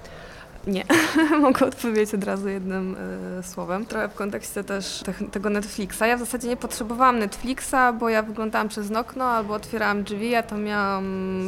Nie, 0.67 0.85
mogę 1.41 1.67
odpowiedzieć 1.67 2.15
od 2.15 2.25
razu 2.25 2.49
jednym 2.49 2.97
y, 3.41 3.43
słowem. 3.43 3.87
Trochę 3.87 4.09
w 4.09 4.15
kontekście 4.15 4.65
też 4.65 5.03
te, 5.05 5.13
tego 5.13 5.51
Netflixa. 5.51 6.01
Ja 6.01 6.17
w 6.17 6.21
zasadzie 6.21 6.49
nie 6.49 6.57
potrzebowałam 6.57 7.19
Netflixa, 7.19 7.93
bo 8.01 8.09
ja 8.09 8.23
wyglądałam 8.23 8.69
przez 8.69 8.91
okno 8.91 9.25
albo 9.25 9.55
otwierałam 9.55 10.05
drzwi, 10.05 10.35
a 10.35 10.43
to 10.43 10.59
miałam 10.59 11.05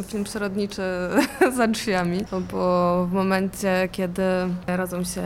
film 0.08 0.24
przyrodniczy 0.24 0.82
za 1.56 1.66
drzwiami. 1.66 2.24
Bo 2.52 3.06
w 3.06 3.12
momencie, 3.12 3.88
kiedy 3.92 4.22
rodzą 4.66 5.04
się 5.04 5.22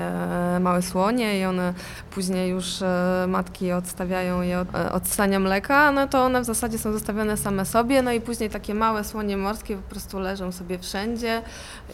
małe 0.60 0.82
słonie 0.82 1.40
i 1.40 1.44
one 1.44 1.74
później 2.10 2.50
już 2.50 2.82
y, 2.82 2.84
matki 3.28 3.72
odstawiają 3.72 4.42
je 4.42 4.58
od, 4.58 4.68
y, 4.68 4.92
od 4.92 5.02
mleka, 5.40 5.92
no 5.92 6.08
to 6.08 6.22
one 6.24 6.40
w 6.40 6.44
zasadzie 6.44 6.78
są 6.78 6.92
zostawione 6.92 7.36
same 7.36 7.66
sobie, 7.66 8.02
no 8.02 8.12
i 8.12 8.20
później 8.20 8.50
takie 8.50 8.74
małe 8.74 9.04
słonie 9.04 9.36
morskie 9.36 9.76
po 9.76 9.90
prostu 9.90 10.18
leżą 10.18 10.52
sobie 10.52 10.78
wszędzie 10.78 11.42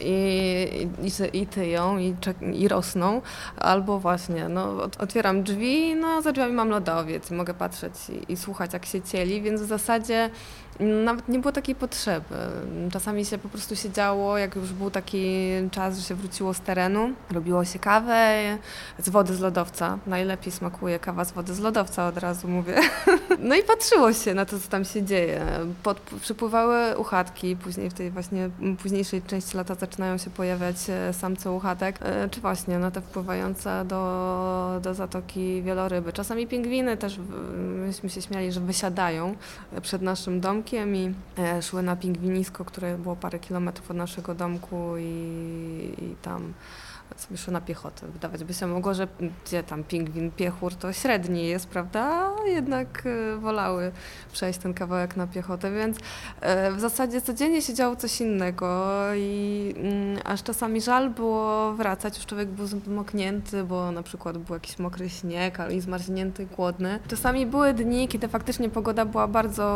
i, 0.01 0.89
i, 1.03 1.41
i 1.41 1.47
i, 1.99 2.15
i 2.55 2.69
rosną, 2.69 3.23
albo 3.57 3.99
właśnie 3.99 4.49
no, 4.49 4.73
otwieram 4.99 5.43
drzwi, 5.43 5.95
no 5.95 6.23
za 6.23 6.33
drzwiami 6.33 6.53
mam 6.53 6.69
lodowiec, 6.69 7.31
mogę 7.31 7.55
patrzeć 7.55 7.95
i, 8.11 8.33
i 8.33 8.37
słuchać 8.37 8.73
jak 8.73 8.87
się 8.87 9.03
cieli, 9.03 9.43
więc 9.43 9.63
w 9.63 9.67
zasadzie 9.67 10.31
nawet 10.81 11.29
nie 11.29 11.39
było 11.39 11.53
takiej 11.53 11.75
potrzeby. 11.75 12.35
Czasami 12.93 13.25
się 13.25 13.39
po 13.39 13.49
prostu 13.49 13.77
siedziało, 13.77 14.39
jak 14.39 14.57
już 14.57 14.73
był 14.73 14.91
taki 14.91 15.27
czas, 15.71 15.99
że 15.99 16.03
się 16.03 16.15
wróciło 16.15 16.55
z 16.55 16.61
terenu, 16.61 17.11
robiło 17.31 17.65
się 17.65 17.79
kawę 17.79 18.43
z 18.99 19.09
wody 19.09 19.35
z 19.35 19.41
lodowca. 19.41 19.99
Najlepiej 20.07 20.53
smakuje 20.53 20.99
kawa 20.99 21.25
z 21.25 21.33
wody 21.33 21.55
z 21.55 21.59
lodowca, 21.59 22.09
od 22.09 22.19
razu 22.19 22.49
mówię. 22.49 22.75
No 23.39 23.55
i 23.55 23.63
patrzyło 23.63 24.13
się 24.13 24.35
na 24.35 24.45
to, 24.45 24.59
co 24.59 24.69
tam 24.69 24.85
się 24.85 25.03
dzieje. 25.03 25.47
Pod, 25.83 26.01
przypływały 26.01 26.99
uchatki, 26.99 27.57
później 27.57 27.91
w 27.91 27.95
tej 27.95 28.11
właśnie 28.11 28.51
późniejszej 28.83 29.23
części 29.23 29.57
lata 29.57 29.75
zaczynają 29.75 30.19
się 30.19 30.31
pojawiać 30.31 30.77
e, 30.89 31.13
samce 31.13 31.51
uchatek, 31.51 31.99
e, 32.03 32.29
czy 32.29 32.41
właśnie 32.41 32.79
na 32.79 32.91
te 32.91 33.01
wpływające 33.01 33.85
do, 33.85 34.81
do 34.83 34.95
zatoki 34.95 35.63
wieloryby. 35.63 36.13
Czasami 36.13 36.47
pingwiny 36.47 36.97
też, 36.97 37.19
myśmy 37.87 38.11
się 38.11 38.23
śmiali, 38.23 38.53
że 38.53 38.61
wysiadają 38.61 39.35
przed 39.83 40.03
naszym 40.03 40.41
domem, 40.41 40.63
i 40.67 41.15
e, 41.39 41.63
szły 41.63 41.83
na 41.83 41.97
pingwinisko, 41.97 42.65
które 42.65 42.99
było 42.99 43.17
parę 43.17 43.39
kilometrów 43.39 43.91
od 43.91 43.97
naszego 43.97 44.35
domku 44.35 44.97
i, 44.99 45.03
i 45.99 46.17
tam 46.23 46.53
sobie 47.17 47.37
szły 47.37 47.53
na 47.53 47.61
piechotę. 47.61 48.07
Wydawać 48.07 48.45
by 48.45 48.55
się 48.55 48.67
mogło, 48.67 48.95
że 48.95 49.09
gdzie 49.45 49.63
tam 49.63 49.85
pingwin, 49.85 50.31
piechur 50.31 50.75
to 50.75 50.93
średni 50.93 51.47
jest, 51.47 51.69
prawda? 51.69 52.31
Jednak 52.47 53.03
e, 53.07 53.37
wolały 53.37 53.93
przejść 54.33 54.59
ten 54.59 54.75
kawałek 54.75 55.17
na 55.17 55.27
piechotę, 55.27 55.73
więc 55.73 55.97
e, 56.41 56.73
w 56.73 56.81
zasadzie 56.81 57.21
codziennie 57.21 57.63
się 57.63 57.75
działo 57.75 57.97
coś 57.97 58.21
innego 58.21 58.95
i 59.17 59.75
mm, 59.77 60.19
aż 60.25 60.43
czasami 60.43 60.81
żal 60.81 61.11
było 61.11 61.73
wracać, 61.73 62.17
już 62.17 62.27
człowiek 62.27 62.49
był 62.49 62.67
zmoknięty, 62.67 63.65
bo 63.65 63.93
na 63.93 64.03
przykład 64.03 64.39
był 64.39 64.55
jakiś 64.55 64.79
mokry 64.79 65.09
śnieg 65.09 65.59
i 65.71 65.81
zmarznięty, 65.81 66.47
głodny. 66.57 66.99
Czasami 67.09 67.47
były 67.47 67.75
dni, 67.75 68.09
kiedy 68.09 68.29
faktycznie 68.29 68.71
pogoda 68.71 69.05
była 69.05 69.29
bardzo 69.29 69.67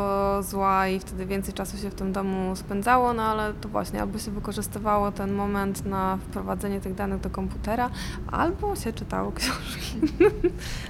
zła 0.43 0.89
i 0.89 1.01
wtedy 1.01 1.27
więcej 1.27 1.55
czasu 1.55 1.79
się 1.79 1.91
w 1.91 1.95
tym 1.95 2.13
domu 2.13 2.57
spędzało, 2.57 3.13
no 3.13 3.23
ale 3.23 3.55
to 3.55 3.69
właśnie 3.69 4.01
albo 4.01 4.19
się 4.19 4.31
wykorzystywało 4.31 5.13
ten 5.13 5.33
moment 5.33 5.87
na 5.87 6.17
wprowadzenie 6.17 6.81
tych 6.81 6.95
danych 6.95 7.20
do 7.21 7.31
komputera, 7.31 7.91
albo 8.33 8.77
się 8.77 8.93
czytało 8.93 9.33
książki. 9.39 10.01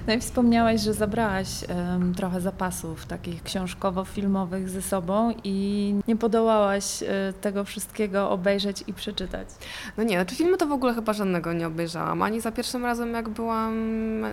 No 0.06 0.12
i 0.12 0.20
wspomniałaś, 0.20 0.80
że 0.80 0.94
zabrałaś 0.94 1.48
um, 1.68 2.14
trochę 2.14 2.40
zapasów 2.40 3.06
takich 3.06 3.42
książkowo-filmowych 3.42 4.68
ze 4.68 4.82
sobą 4.82 5.34
i 5.44 5.94
nie 6.08 6.16
podołałaś 6.16 7.02
y, 7.02 7.06
tego 7.40 7.64
wszystkiego 7.64 8.30
obejrzeć 8.30 8.84
i 8.86 8.92
przeczytać. 8.92 9.48
No 9.96 10.04
nie, 10.04 10.16
znaczy 10.16 10.34
filmu 10.34 10.56
to 10.56 10.66
w 10.66 10.72
ogóle 10.72 10.94
chyba 10.94 11.12
żadnego 11.12 11.52
nie 11.52 11.66
obejrzałam. 11.66 12.22
Ani 12.22 12.40
za 12.40 12.52
pierwszym 12.52 12.84
razem, 12.84 13.14
jak 13.14 13.28
byłam, 13.28 13.74
y, 14.24 14.28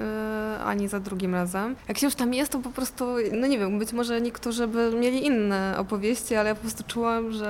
ani 0.66 0.88
za 0.88 1.00
drugim 1.00 1.36
razem. 1.36 1.76
Jak 1.88 1.98
się 1.98 2.08
już 2.08 2.16
tam 2.16 2.34
jest, 2.34 2.52
to 2.52 2.60
po 2.60 2.70
prostu, 2.70 3.06
no 3.32 3.48
nie 3.48 3.60
wiem, 3.60 3.80
być 3.80 3.94
może 3.94 4.22
niektórzy 4.22 4.68
by 4.68 4.92
mieli 5.00 5.26
inne 5.26 5.76
opowieści, 5.78 6.36
ale 6.36 6.50
ja 6.50 6.56
po 6.56 6.62
prostu 6.62 6.84
czułam, 6.88 7.32
że 7.32 7.48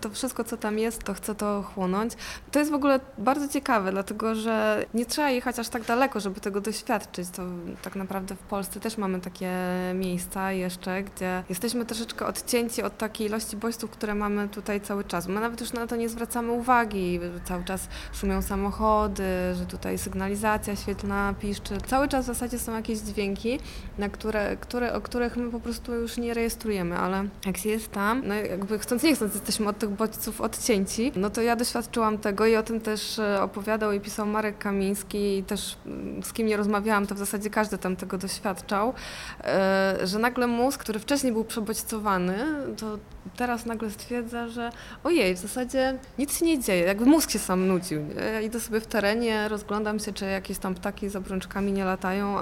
to 0.00 0.10
wszystko, 0.10 0.44
co 0.44 0.56
tam 0.56 0.78
jest, 0.78 1.04
to 1.04 1.14
chcę 1.14 1.34
to 1.34 1.62
chłonąć. 1.62 2.12
To 2.50 2.58
jest 2.58 2.70
w 2.70 2.74
ogóle 2.74 3.00
bardzo 3.18 3.48
ciekawe, 3.52 3.92
dlatego 3.92 4.34
że 4.34 4.84
nie 4.94 5.06
trzeba 5.06 5.30
jechać 5.30 5.58
aż 5.58 5.68
tak 5.68 5.82
daleko, 5.84 6.20
żeby 6.20 6.40
tego 6.40 6.60
doświadczyć. 6.60 7.28
To 7.30 7.42
tak 7.82 7.96
naprawdę 7.96 8.34
w 8.34 8.38
Polsce 8.38 8.80
też 8.80 8.98
mamy 8.98 9.20
takie 9.20 9.50
miejsca 9.94 10.52
jeszcze, 10.52 11.02
gdzie 11.02 11.42
jesteśmy 11.48 11.86
troszeczkę 11.86 12.26
odcięci 12.26 12.82
od 12.82 12.98
takiej 12.98 13.26
ilości 13.26 13.56
bodźców, 13.56 13.90
które 13.90 14.14
mamy 14.14 14.48
tutaj 14.48 14.80
cały 14.80 15.04
czas. 15.04 15.26
My 15.26 15.40
nawet 15.40 15.60
już 15.60 15.72
na 15.72 15.86
to 15.86 15.96
nie 15.96 16.08
zwracamy 16.08 16.52
uwagi. 16.52 17.20
Cały 17.44 17.64
czas 17.64 17.88
szumią 18.12 18.42
samochody, 18.42 19.24
że 19.54 19.66
tutaj 19.66 19.98
sygnalizacja 19.98 20.76
świetlna 20.76 21.34
piszczy. 21.40 21.74
Cały 21.86 22.08
czas 22.08 22.24
w 22.24 22.26
zasadzie 22.26 22.58
są 22.58 22.72
jakieś 22.72 22.98
dźwięki, 22.98 23.58
na 23.98 24.08
które, 24.08 24.56
które, 24.56 24.94
o 24.94 25.00
których 25.00 25.36
my 25.36 25.50
po 25.50 25.60
prostu 25.60 25.94
już 25.94 26.16
nie 26.16 26.34
rejestrujemy, 26.34 26.96
ale 26.96 27.24
jak 27.46 27.56
się 27.56 27.68
jest 27.68 27.90
tam, 27.90 28.22
no 28.26 28.34
jakby 28.34 28.78
chcąc 28.78 29.02
nie 29.02 29.14
chcąc 29.14 29.34
jesteśmy 29.34 29.68
od 29.68 29.78
tych 29.78 29.90
bodźców 29.90 30.40
odcięci, 30.40 31.12
no 31.16 31.30
to 31.30 31.42
ja 31.42 31.56
doświadczyłam 31.56 32.18
tego 32.18 32.46
i 32.46 32.56
o 32.56 32.62
tym 32.62 32.80
też 32.80 33.18
e, 33.18 33.41
opowiadał 33.42 33.92
i 33.92 34.00
pisał 34.00 34.26
Marek 34.26 34.58
Kamiński 34.58 35.38
i 35.38 35.44
też 35.44 35.76
mm, 35.86 36.22
z 36.22 36.32
kim 36.32 36.46
nie 36.46 36.56
rozmawiałam, 36.56 37.06
to 37.06 37.14
w 37.14 37.18
zasadzie 37.18 37.50
każdy 37.50 37.78
tam 37.78 37.96
tego 37.96 38.18
doświadczał, 38.18 38.94
e, 39.44 39.98
że 40.04 40.18
nagle 40.18 40.46
mózg, 40.46 40.80
który 40.80 40.98
wcześniej 40.98 41.32
był 41.32 41.44
przebodźcowany, 41.44 42.36
to 42.76 42.98
teraz 43.36 43.66
nagle 43.66 43.90
stwierdza, 43.90 44.48
że 44.48 44.72
ojej, 45.04 45.34
w 45.34 45.38
zasadzie 45.38 45.98
nic 46.18 46.38
się 46.38 46.46
nie 46.46 46.58
dzieje, 46.58 46.84
jakby 46.84 47.04
mózg 47.04 47.30
się 47.30 47.38
sam 47.38 47.68
nudził. 47.68 48.00
Ja 48.32 48.40
idę 48.40 48.60
sobie 48.60 48.80
w 48.80 48.86
terenie, 48.86 49.48
rozglądam 49.48 49.98
się, 49.98 50.12
czy 50.12 50.24
jakieś 50.24 50.58
tam 50.58 50.74
ptaki 50.74 51.08
z 51.08 51.16
obrączkami 51.16 51.72
nie 51.72 51.84
latają 51.84 52.36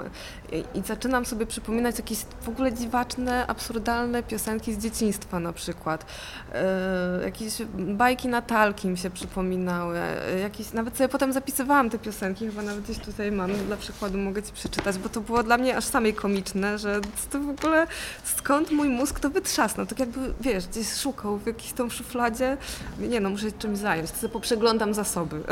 i, 0.51 0.79
i 0.79 0.81
zaczynam 0.81 1.25
sobie 1.25 1.45
przypominać 1.45 1.97
jakieś 1.97 2.17
w 2.41 2.49
ogóle 2.49 2.73
dziwaczne, 2.73 3.47
absurdalne 3.47 4.23
piosenki 4.23 4.73
z 4.73 4.77
dzieciństwa 4.77 5.39
na 5.39 5.53
przykład. 5.53 6.05
E, 6.53 7.19
jakieś 7.23 7.61
bajki 7.77 8.27
Natalki 8.27 8.87
mi 8.87 8.97
się 8.97 9.09
przypominały, 9.09 9.97
e, 9.99 10.39
jakieś, 10.39 10.73
nawet 10.73 10.97
sobie 10.97 11.09
potem 11.09 11.33
zapisywałam 11.33 11.89
te 11.89 11.99
piosenki, 11.99 12.45
chyba 12.45 12.61
nawet 12.61 12.83
gdzieś 12.83 12.99
tutaj 12.99 13.31
mam, 13.31 13.53
dla 13.53 13.77
przykładu 13.77 14.17
mogę 14.17 14.43
Ci 14.43 14.53
przeczytać, 14.53 14.97
bo 14.97 15.09
to 15.09 15.21
było 15.21 15.43
dla 15.43 15.57
mnie 15.57 15.77
aż 15.77 15.85
samej 15.85 16.13
komiczne, 16.13 16.77
że 16.77 17.01
to 17.31 17.39
w 17.39 17.49
ogóle 17.49 17.87
skąd 18.23 18.71
mój 18.71 18.89
mózg 18.89 19.19
to 19.19 19.29
wytrzasnął, 19.29 19.85
tak 19.85 19.99
jakby, 19.99 20.19
wiesz, 20.41 20.63
gdzieś 20.71 20.93
szukał 20.93 21.37
w 21.37 21.47
jakiejś 21.47 21.73
tam 21.73 21.91
szufladzie. 21.91 22.57
Nie 22.99 23.19
no, 23.19 23.29
muszę 23.29 23.45
się 23.45 23.57
czymś 23.57 23.77
zająć, 23.77 24.11
to 24.11 24.29
poprzeglądam 24.29 24.93
zasoby. 24.93 25.41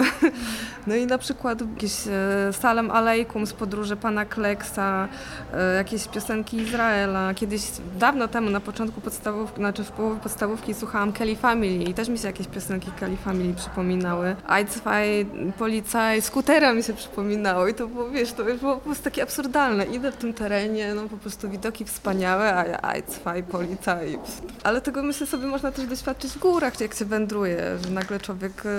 No 0.88 0.96
i 0.96 1.06
na 1.06 1.18
przykład 1.18 1.62
jakieś 1.62 2.08
e, 2.08 2.54
Salem 2.54 2.92
Aleikum 2.92 3.46
z 3.46 3.54
podróży 3.54 3.96
pana 3.96 4.26
Kleksa, 4.26 5.08
e, 5.54 5.76
jakieś 5.76 6.08
piosenki 6.08 6.58
Izraela. 6.58 7.34
Kiedyś 7.34 7.62
dawno 8.00 8.28
temu, 8.28 8.50
na 8.50 8.60
początku 8.60 9.02
podstawówki, 9.02 9.58
znaczy 9.58 9.84
w 9.84 9.92
połowie 9.92 10.20
podstawówki 10.20 10.74
słuchałam 10.74 11.14
Kelly 11.14 11.36
Family 11.36 11.84
i 11.84 11.94
też 11.94 12.10
mi 12.10 12.18
się 12.18 12.28
jakieś 12.28 12.48
piosenki 12.48 12.92
Kelly 13.00 13.18
Family 13.18 13.54
przypominały. 13.54 14.36
Eizfaj, 14.50 15.26
Policaj, 15.58 16.22
Skutera 16.22 16.74
mi 16.74 16.84
się 16.84 16.94
przypominało 16.94 17.68
i 17.68 17.74
to 17.74 17.88
było, 17.88 18.10
wiesz, 18.10 18.34
to 18.34 18.44
było 18.44 18.76
po 18.76 18.82
prostu 18.82 19.04
takie 19.04 19.24
absurdalne. 19.24 19.86
Idę 19.86 20.12
w 20.12 20.16
tym 20.16 20.34
terenie, 20.34 20.94
no 20.96 21.10
po 21.10 21.18
prostu 21.18 21.50
widoki 21.50 21.86
wspaniałe, 21.86 22.78
a 22.82 22.94
Eizfaj, 22.94 23.44
Policaj. 23.44 24.20
Ale 24.64 24.82
tego 24.82 25.04
myślę 25.10 25.28
sobie 25.28 25.48
można 25.48 25.72
też 25.72 25.88
doświadczyć 25.88 26.32
w 26.32 26.40
górach, 26.40 26.82
jak 26.82 26.94
się 26.94 27.06
wędruje, 27.06 27.78
że 27.84 27.90
nagle 27.90 28.20
człowiek 28.20 28.64
e, 28.66 28.70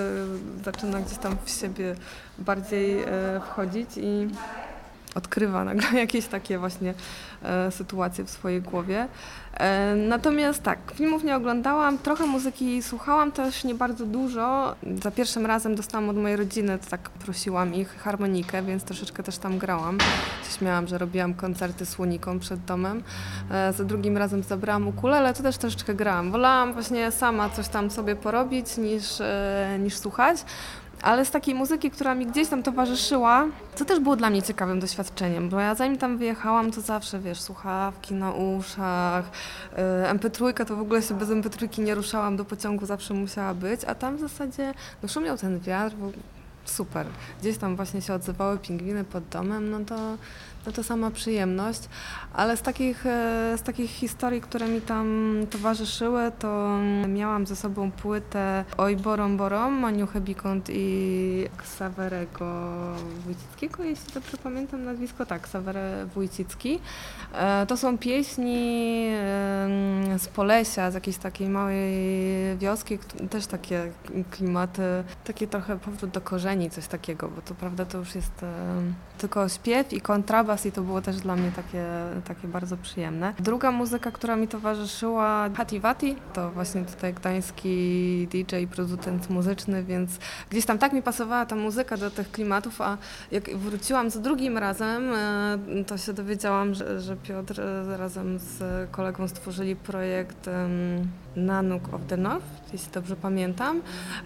zaczyna 0.63 0.99
gdzieś 0.99 1.17
tam 1.17 1.37
w 1.45 1.49
siebie 1.49 1.95
bardziej 2.39 3.03
e, 3.03 3.07
wchodzić 3.39 3.89
i 3.97 4.29
odkrywa 5.15 5.63
nagle 5.73 5.99
jakieś 5.99 6.25
takie 6.25 6.59
właśnie 6.59 6.93
e, 7.43 7.71
sytuacje 7.71 8.23
w 8.23 8.29
swojej 8.29 8.61
głowie. 8.61 9.07
E, 9.53 9.95
natomiast 9.95 10.63
tak, 10.63 10.79
filmów 10.95 11.23
nie 11.23 11.35
oglądałam, 11.35 11.97
trochę 11.97 12.25
muzyki 12.25 12.83
słuchałam, 12.83 13.31
też 13.31 13.63
nie 13.63 13.75
bardzo 13.75 14.05
dużo. 14.05 14.75
Za 15.03 15.11
pierwszym 15.11 15.45
razem 15.45 15.75
dostałam 15.75 16.09
od 16.09 16.17
mojej 16.17 16.37
rodziny, 16.37 16.79
tak 16.89 17.09
prosiłam 17.09 17.73
ich, 17.73 17.97
harmonikę, 17.97 18.61
więc 18.61 18.83
troszeczkę 18.83 19.23
też 19.23 19.37
tam 19.37 19.57
grałam. 19.57 19.99
Się 19.99 20.57
śmiałam, 20.59 20.87
że 20.87 20.97
robiłam 20.97 21.33
koncerty 21.33 21.85
słonikom 21.85 22.39
przed 22.39 22.65
domem. 22.65 23.03
E, 23.51 23.73
za 23.73 23.83
drugim 23.83 24.17
razem 24.17 24.43
zabrałam 24.43 24.87
ukulele, 24.87 25.33
to 25.33 25.43
też 25.43 25.57
troszeczkę 25.57 25.93
grałam. 25.93 26.31
Wolałam 26.31 26.73
właśnie 26.73 27.11
sama 27.11 27.49
coś 27.49 27.67
tam 27.67 27.91
sobie 27.91 28.15
porobić 28.15 28.77
niż, 28.77 29.21
e, 29.21 29.77
niż 29.79 29.97
słuchać 29.97 30.45
ale 31.01 31.25
z 31.25 31.31
takiej 31.31 31.55
muzyki, 31.55 31.91
która 31.91 32.15
mi 32.15 32.25
gdzieś 32.25 32.47
tam 32.47 32.63
towarzyszyła, 32.63 33.47
to 33.77 33.85
też 33.85 33.99
było 33.99 34.15
dla 34.15 34.29
mnie 34.29 34.41
ciekawym 34.41 34.79
doświadczeniem, 34.79 35.49
bo 35.49 35.59
ja 35.59 35.75
zanim 35.75 35.97
tam 35.97 36.17
wyjechałam, 36.17 36.71
to 36.71 36.81
zawsze, 36.81 37.19
wiesz, 37.19 37.41
słuchawki 37.41 38.13
na 38.13 38.31
uszach, 38.31 39.25
y, 40.05 40.13
MP3 40.13 40.65
to 40.65 40.75
w 40.75 40.81
ogóle 40.81 41.01
się 41.01 41.17
bez 41.17 41.29
MP3 41.29 41.83
nie 41.83 41.95
ruszałam, 41.95 42.37
do 42.37 42.45
pociągu 42.45 42.85
zawsze 42.85 43.13
musiała 43.13 43.53
być, 43.53 43.85
a 43.85 43.95
tam 43.95 44.17
w 44.17 44.19
zasadzie 44.19 44.73
no, 45.03 45.09
szumiał 45.09 45.37
ten 45.37 45.59
wiatr, 45.59 45.95
super. 46.65 47.05
Gdzieś 47.41 47.57
tam 47.57 47.75
właśnie 47.75 48.01
się 48.01 48.13
odzywały 48.13 48.57
pingwiny 48.57 49.03
pod 49.03 49.27
domem, 49.27 49.71
no 49.71 49.79
to 49.85 50.17
to 50.63 50.83
sama 50.83 51.11
przyjemność, 51.11 51.81
ale 52.33 52.57
z 52.57 52.61
takich, 52.61 53.05
e, 53.05 53.53
z 53.57 53.61
takich 53.61 53.91
historii, 53.91 54.41
które 54.41 54.67
mi 54.67 54.81
tam 54.81 55.33
towarzyszyły, 55.49 56.31
to 56.39 56.77
miałam 57.07 57.47
ze 57.47 57.55
sobą 57.55 57.91
płytę 57.91 58.65
Oj 58.77 58.95
Borom 58.95 59.37
Borom, 59.37 59.73
Maniuchę 59.73 60.21
Bikont 60.21 60.69
i 60.69 61.47
Ksawerego 61.57 62.71
Wójcickiego, 63.25 63.83
jeśli 63.83 64.13
dobrze 64.13 64.37
pamiętam 64.37 64.83
nazwisko, 64.83 65.25
tak, 65.25 65.41
Ksawery 65.41 66.05
Wójcicki. 66.15 66.79
E, 67.33 67.65
to 67.65 67.77
są 67.77 67.97
pieśni 67.97 69.11
z 70.17 70.27
Polesia, 70.27 70.91
z 70.91 70.93
jakiejś 70.93 71.17
takiej 71.17 71.49
małej 71.49 71.91
wioski, 72.57 72.97
też 73.29 73.47
takie 73.47 73.91
klimaty, 74.31 75.03
takie 75.23 75.47
trochę 75.47 75.79
powrót 75.79 76.11
do 76.11 76.21
korzeni, 76.21 76.69
coś 76.69 76.87
takiego, 76.87 77.27
bo 77.27 77.41
to 77.41 77.55
prawda 77.55 77.85
to 77.85 77.97
już 77.97 78.15
jest 78.15 78.45
tylko 79.17 79.49
śpiew 79.49 79.93
i 79.93 80.01
kontrabas 80.01 80.50
i 80.65 80.71
to 80.71 80.81
było 80.81 81.01
też 81.01 81.17
dla 81.17 81.35
mnie 81.35 81.51
takie, 81.55 81.85
takie 82.25 82.47
bardzo 82.47 82.77
przyjemne. 82.77 83.33
Druga 83.39 83.71
muzyka, 83.71 84.11
która 84.11 84.35
mi 84.35 84.47
towarzyszyła, 84.47 85.49
Hati 85.55 85.79
Vati, 85.79 86.15
to 86.33 86.51
właśnie 86.51 86.85
tutaj 86.85 87.13
gdański 87.13 88.27
DJ, 88.31 88.55
producent 88.71 89.29
muzyczny, 89.29 89.83
więc 89.83 90.19
gdzieś 90.49 90.65
tam 90.65 90.77
tak 90.77 90.93
mi 90.93 91.01
pasowała 91.01 91.45
ta 91.45 91.55
muzyka 91.55 91.97
do 91.97 92.11
tych 92.11 92.31
klimatów, 92.31 92.81
a 92.81 92.97
jak 93.31 93.57
wróciłam 93.57 94.09
za 94.09 94.19
drugim 94.19 94.57
razem, 94.57 95.13
e, 95.13 95.57
to 95.87 95.97
się 95.97 96.13
dowiedziałam, 96.13 96.73
że, 96.73 97.01
że 97.01 97.15
Piotr 97.15 97.61
razem 97.97 98.39
z 98.39 98.89
kolegą 98.91 99.27
stworzyli 99.27 99.75
projekt 99.75 100.49
Nanook 101.35 101.93
of 101.93 102.01
the 102.07 102.17
North, 102.17 102.73
jeśli 102.73 102.91
dobrze 102.91 103.15
pamiętam. 103.15 103.81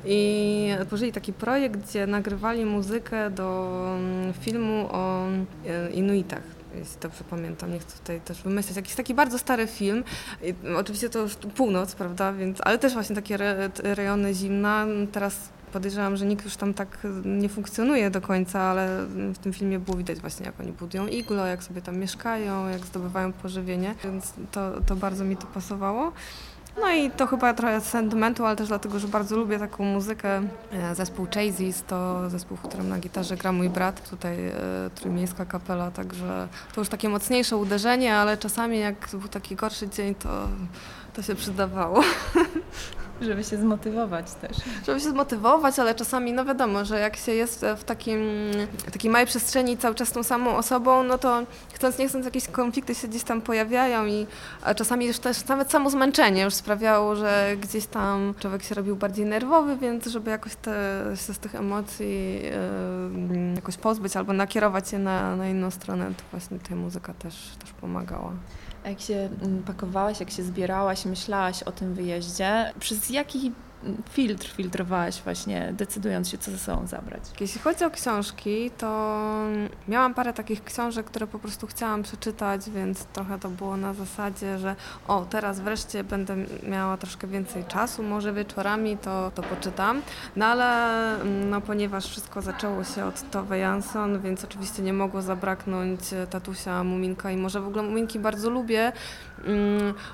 I 0.06 0.70
tworzyli 0.88 1.12
taki 1.12 1.34
projekt, 1.34 1.90
gdzie 1.90 2.08
nagrywali 2.08 2.66
muzykę 2.66 3.30
do 3.30 3.80
mm, 3.98 4.34
filmu 4.34 4.88
o 4.92 5.28
e, 5.66 5.92
Inuitach 5.92 6.56
jeśli 6.78 7.00
dobrze 7.02 7.24
pamiętam, 7.30 7.74
nie 7.74 7.80
chcę 7.80 7.98
tutaj 7.98 8.22
też 8.22 8.42
wymyślać, 8.42 8.76
jakiś 8.76 8.96
taki 8.96 9.14
bardzo 9.14 9.40
stary 9.40 9.68
film, 9.68 10.04
I 10.44 10.54
oczywiście 10.78 11.10
to 11.10 11.20
już 11.20 11.36
północ, 11.36 11.96
prawda, 11.96 12.34
więc, 12.34 12.62
ale 12.62 12.78
też 12.78 12.94
właśnie 12.94 13.16
takie 13.16 13.36
re, 13.36 13.70
rejony 13.84 14.34
zimna, 14.34 14.86
teraz 15.12 15.50
podejrzewam, 15.74 16.18
że 16.18 16.26
nikt 16.26 16.46
już 16.46 16.56
tam 16.56 16.74
tak 16.74 16.98
nie 17.26 17.50
funkcjonuje 17.50 18.10
do 18.10 18.22
końca, 18.22 18.62
ale 18.62 19.06
w 19.34 19.38
tym 19.38 19.54
filmie 19.54 19.80
było 19.80 19.98
widać 19.98 20.20
właśnie, 20.20 20.46
jak 20.46 20.60
oni 20.60 20.72
budują 20.72 21.08
iglo, 21.08 21.46
jak 21.46 21.64
sobie 21.64 21.82
tam 21.82 21.98
mieszkają, 21.98 22.70
jak 22.70 22.86
zdobywają 22.86 23.34
pożywienie, 23.34 23.96
więc 24.04 24.34
to, 24.52 24.72
to 24.88 24.96
bardzo 24.96 25.24
mi 25.24 25.38
to 25.38 25.48
pasowało. 25.48 26.12
No 26.82 26.92
i 26.92 27.12
to 27.12 27.28
chyba 27.28 27.54
trochę 27.54 27.82
sentymentu, 27.82 28.46
ale 28.46 28.56
też 28.56 28.68
dlatego, 28.68 29.00
że 29.00 29.08
bardzo 29.08 29.38
lubię 29.38 29.60
taką 29.60 29.84
muzykę. 29.84 30.42
E, 30.72 30.96
zespół 30.96 31.26
Chasey's 31.26 31.82
to 31.88 32.30
zespół, 32.30 32.58
w 32.58 32.62
którym 32.62 32.90
na 32.90 33.00
gitarze 33.00 33.38
gra 33.38 33.52
mój 33.52 33.70
brat, 33.70 34.10
tutaj 34.10 34.48
e, 34.48 34.54
trójmiejska 34.96 35.46
kapela, 35.46 35.92
także 35.92 36.48
to 36.76 36.82
już 36.82 36.90
takie 36.90 37.10
mocniejsze 37.10 37.58
uderzenie, 37.58 38.16
ale 38.16 38.38
czasami 38.38 38.80
jak 38.80 39.10
był 39.12 39.28
taki 39.28 39.56
gorszy 39.56 39.90
dzień, 39.90 40.16
to, 40.16 40.48
to 41.16 41.22
się 41.22 41.36
przydawało. 41.36 42.02
Żeby 43.22 43.44
się 43.44 43.58
zmotywować 43.58 44.34
też. 44.34 44.58
Żeby 44.88 45.00
się 45.00 45.10
zmotywować, 45.10 45.80
ale 45.80 45.96
czasami, 45.96 46.34
no 46.34 46.46
wiadomo, 46.46 46.86
że 46.86 47.00
jak 47.00 47.16
się 47.16 47.32
jest 47.32 47.66
w 47.78 47.84
takim, 47.84 48.20
takiej 48.92 49.12
małej 49.12 49.28
przestrzeni 49.28 49.78
cały 49.78 49.96
czas 49.96 50.12
tą 50.12 50.24
samą 50.24 50.58
osobą, 50.58 51.04
no 51.04 51.18
to 51.18 51.44
chcąc 51.74 51.98
nie 51.98 52.08
chcąc 52.08 52.26
jakieś 52.26 52.48
konflikty 52.48 52.96
się 52.96 53.08
gdzieś 53.08 53.24
tam 53.24 53.42
pojawiają 53.42 54.06
i 54.06 54.28
czasami 54.76 55.06
już 55.06 55.20
też 55.20 55.48
nawet 55.48 55.72
samo 55.72 55.90
zmęczenie 55.90 56.44
już 56.44 56.54
sprawiało, 56.54 57.16
że 57.16 57.56
gdzieś 57.62 57.86
tam 57.86 58.34
człowiek 58.40 58.64
się 58.64 58.76
robił 58.76 58.96
bardziej 58.96 59.26
nerwowy, 59.26 59.78
więc 59.78 60.06
żeby 60.06 60.32
jakoś 60.32 60.56
te, 60.56 61.04
się 61.28 61.34
z 61.34 61.40
tych 61.40 61.56
emocji 61.56 62.42
yy, 63.30 63.56
jakoś 63.56 63.78
pozbyć 63.78 64.16
albo 64.16 64.34
nakierować 64.34 64.92
je 64.92 65.00
na, 65.00 65.36
na 65.36 65.50
inną 65.50 65.72
stronę, 65.72 66.06
to 66.18 66.24
właśnie 66.32 66.60
ta 66.60 66.76
muzyka 66.76 67.14
też, 67.14 67.36
też 67.60 67.72
pomagała. 67.72 68.32
Jak 68.86 69.02
się 69.02 69.30
mm, 69.42 69.64
pakowałaś, 69.64 70.20
jak 70.20 70.32
się 70.32 70.44
zbierałaś, 70.44 71.06
myślałaś 71.06 71.64
o 71.64 71.72
tym 71.72 71.94
wyjeździe, 71.94 72.74
przez 72.80 73.10
jaki 73.10 73.52
filtr 74.10 74.48
filtrowałaś 74.48 75.22
właśnie, 75.22 75.74
decydując 75.74 76.30
się, 76.30 76.38
co 76.38 76.52
ze 76.52 76.58
sobą 76.58 76.88
zabrać? 76.88 77.24
Jeśli 77.40 77.62
chodzi 77.62 77.86
o 77.86 77.90
książki, 77.90 78.72
to 78.78 79.20
miałam 79.88 80.14
parę 80.14 80.34
takich 80.34 80.64
książek, 80.64 81.06
które 81.06 81.28
po 81.28 81.40
prostu 81.40 81.68
chciałam 81.68 82.04
przeczytać, 82.04 82.70
więc 82.70 83.06
trochę 83.06 83.40
to 83.40 83.50
było 83.50 83.78
na 83.78 83.94
zasadzie, 83.94 84.60
że 84.60 84.76
o, 85.08 85.26
teraz 85.30 85.60
wreszcie 85.60 86.04
będę 86.04 86.36
miała 86.64 86.98
troszkę 86.98 87.28
więcej 87.28 87.66
czasu, 87.66 88.04
może 88.04 88.34
wieczorami 88.34 88.98
to, 88.98 89.32
to 89.36 89.44
poczytam. 89.44 90.02
No 90.36 90.46
ale 90.46 90.66
mm, 91.22 91.50
no, 91.50 91.62
ponieważ 91.62 92.08
wszystko 92.08 92.42
zaczęło 92.42 92.84
się 92.84 93.06
od 93.06 93.32
Tove 93.32 93.58
Jansson, 93.58 94.22
więc 94.22 94.44
oczywiście 94.44 94.84
nie 94.84 94.94
mogło 94.94 95.22
zabraknąć 95.22 96.00
tatusia 96.30 96.84
Muminka 96.84 97.32
i 97.32 97.38
może 97.38 97.62
w 97.62 97.68
ogóle 97.68 97.84
Muminki 97.84 98.20
bardzo 98.20 98.50
lubię, 98.50 98.92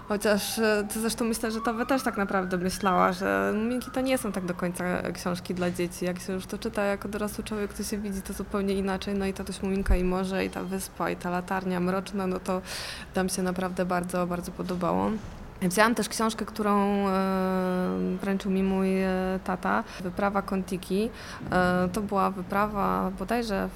chociaż 0.07 0.59
e, 0.59 0.87
to 0.93 0.99
zresztą 0.99 1.25
myślę, 1.25 1.51
że 1.51 1.61
Tove 1.61 1.85
też 1.85 2.03
tak 2.03 2.17
naprawdę 2.17 2.57
myślała, 2.57 3.13
że 3.13 3.53
Muminki 3.55 3.91
to 3.91 4.01
nie 4.01 4.17
są 4.17 4.31
tak 4.31 4.45
do 4.45 4.53
końca 4.53 4.83
książki 5.13 5.53
dla 5.53 5.71
dzieci. 5.71 6.05
Jak 6.05 6.19
się 6.19 6.33
już 6.33 6.45
to 6.45 6.57
czyta 6.57 6.83
jako 6.83 7.09
dorosły 7.09 7.43
człowiek, 7.43 7.73
to 7.73 7.83
się 7.83 7.97
widzi 7.97 8.21
to 8.21 8.33
zupełnie 8.33 8.73
inaczej. 8.73 9.13
No 9.13 9.25
i 9.25 9.33
tatuś 9.33 9.61
Muminka 9.61 9.95
i 9.95 10.03
morze, 10.03 10.45
i 10.45 10.49
ta 10.49 10.63
wyspa, 10.63 11.09
i 11.09 11.15
ta 11.15 11.29
latarnia 11.29 11.79
mroczna, 11.79 12.27
no 12.27 12.39
to 12.39 12.61
tam 13.13 13.29
się 13.29 13.41
naprawdę 13.43 13.85
bardzo, 13.85 14.27
bardzo 14.27 14.51
podobało. 14.51 15.11
Wzięłam 15.61 15.95
też 15.95 16.09
książkę, 16.09 16.45
którą 16.45 17.07
e, 17.07 18.17
wręczył 18.21 18.51
mi 18.51 18.63
mój 18.63 19.01
e, 19.01 19.39
tata, 19.43 19.83
Wyprawa 20.03 20.41
Kontiki. 20.41 21.09
To 21.93 22.01
była 22.01 22.31
wyprawa 22.31 23.11
bodajże 23.19 23.69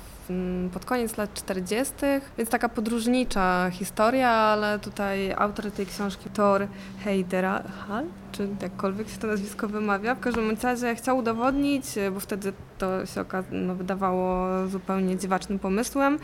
pod 0.73 0.85
koniec 0.85 1.17
lat 1.17 1.33
40., 1.33 1.93
więc 2.37 2.49
taka 2.49 2.69
podróżnicza 2.69 3.69
historia, 3.71 4.29
ale 4.29 4.79
tutaj 4.79 5.33
autor 5.37 5.71
tej 5.71 5.85
książki 5.85 6.29
Thor 6.29 6.67
Heiderhal, 7.03 8.05
czy 8.37 8.47
jakkolwiek 8.61 9.09
się 9.09 9.17
to 9.17 9.27
nazwisko 9.27 9.67
wymawia, 9.67 10.15
w 10.15 10.19
każdym 10.19 10.57
razie 10.63 10.95
chciał 10.95 11.17
udowodnić, 11.17 11.85
bo 12.13 12.19
wtedy 12.19 12.53
to 12.77 13.05
się 13.05 13.25
no, 13.51 13.75
wydawało 13.75 14.47
zupełnie 14.67 15.17
dziwacznym 15.17 15.59
pomysłem, 15.59 16.19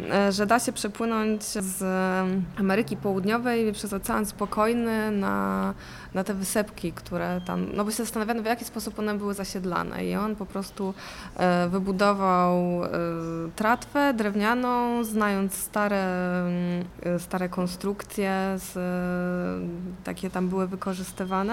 e, 0.00 0.32
że 0.32 0.46
da 0.46 0.58
się 0.58 0.72
przepłynąć 0.72 1.42
z 1.42 1.82
Ameryki 2.58 2.96
Południowej 2.96 3.72
przez 3.72 3.92
Ocean 3.92 4.26
Spokojny 4.26 5.10
na, 5.10 5.74
na 6.14 6.24
te 6.24 6.34
wysepki, 6.34 6.92
które 6.92 7.40
tam, 7.46 7.66
no 7.74 7.84
bo 7.84 7.90
się 7.90 7.96
zastanawiano 7.96 8.42
w 8.42 8.46
jaki 8.46 8.64
sposób 8.64 8.98
one 8.98 9.14
były 9.14 9.34
zasiedlane 9.34 10.04
i 10.04 10.16
on 10.16 10.36
po 10.36 10.46
prostu 10.46 10.94
e, 11.36 11.68
wybudował 11.68 12.84
e, 12.84 12.88
tratwę 13.56 14.14
drewnianą, 14.14 15.04
znając 15.04 15.54
stare, 15.54 16.06
stare 17.18 17.48
konstrukcje, 17.48 18.54
z, 18.56 18.78
takie 20.04 20.30
tam 20.30 20.48
były 20.48 20.66
wykorzystywane. 20.66 21.51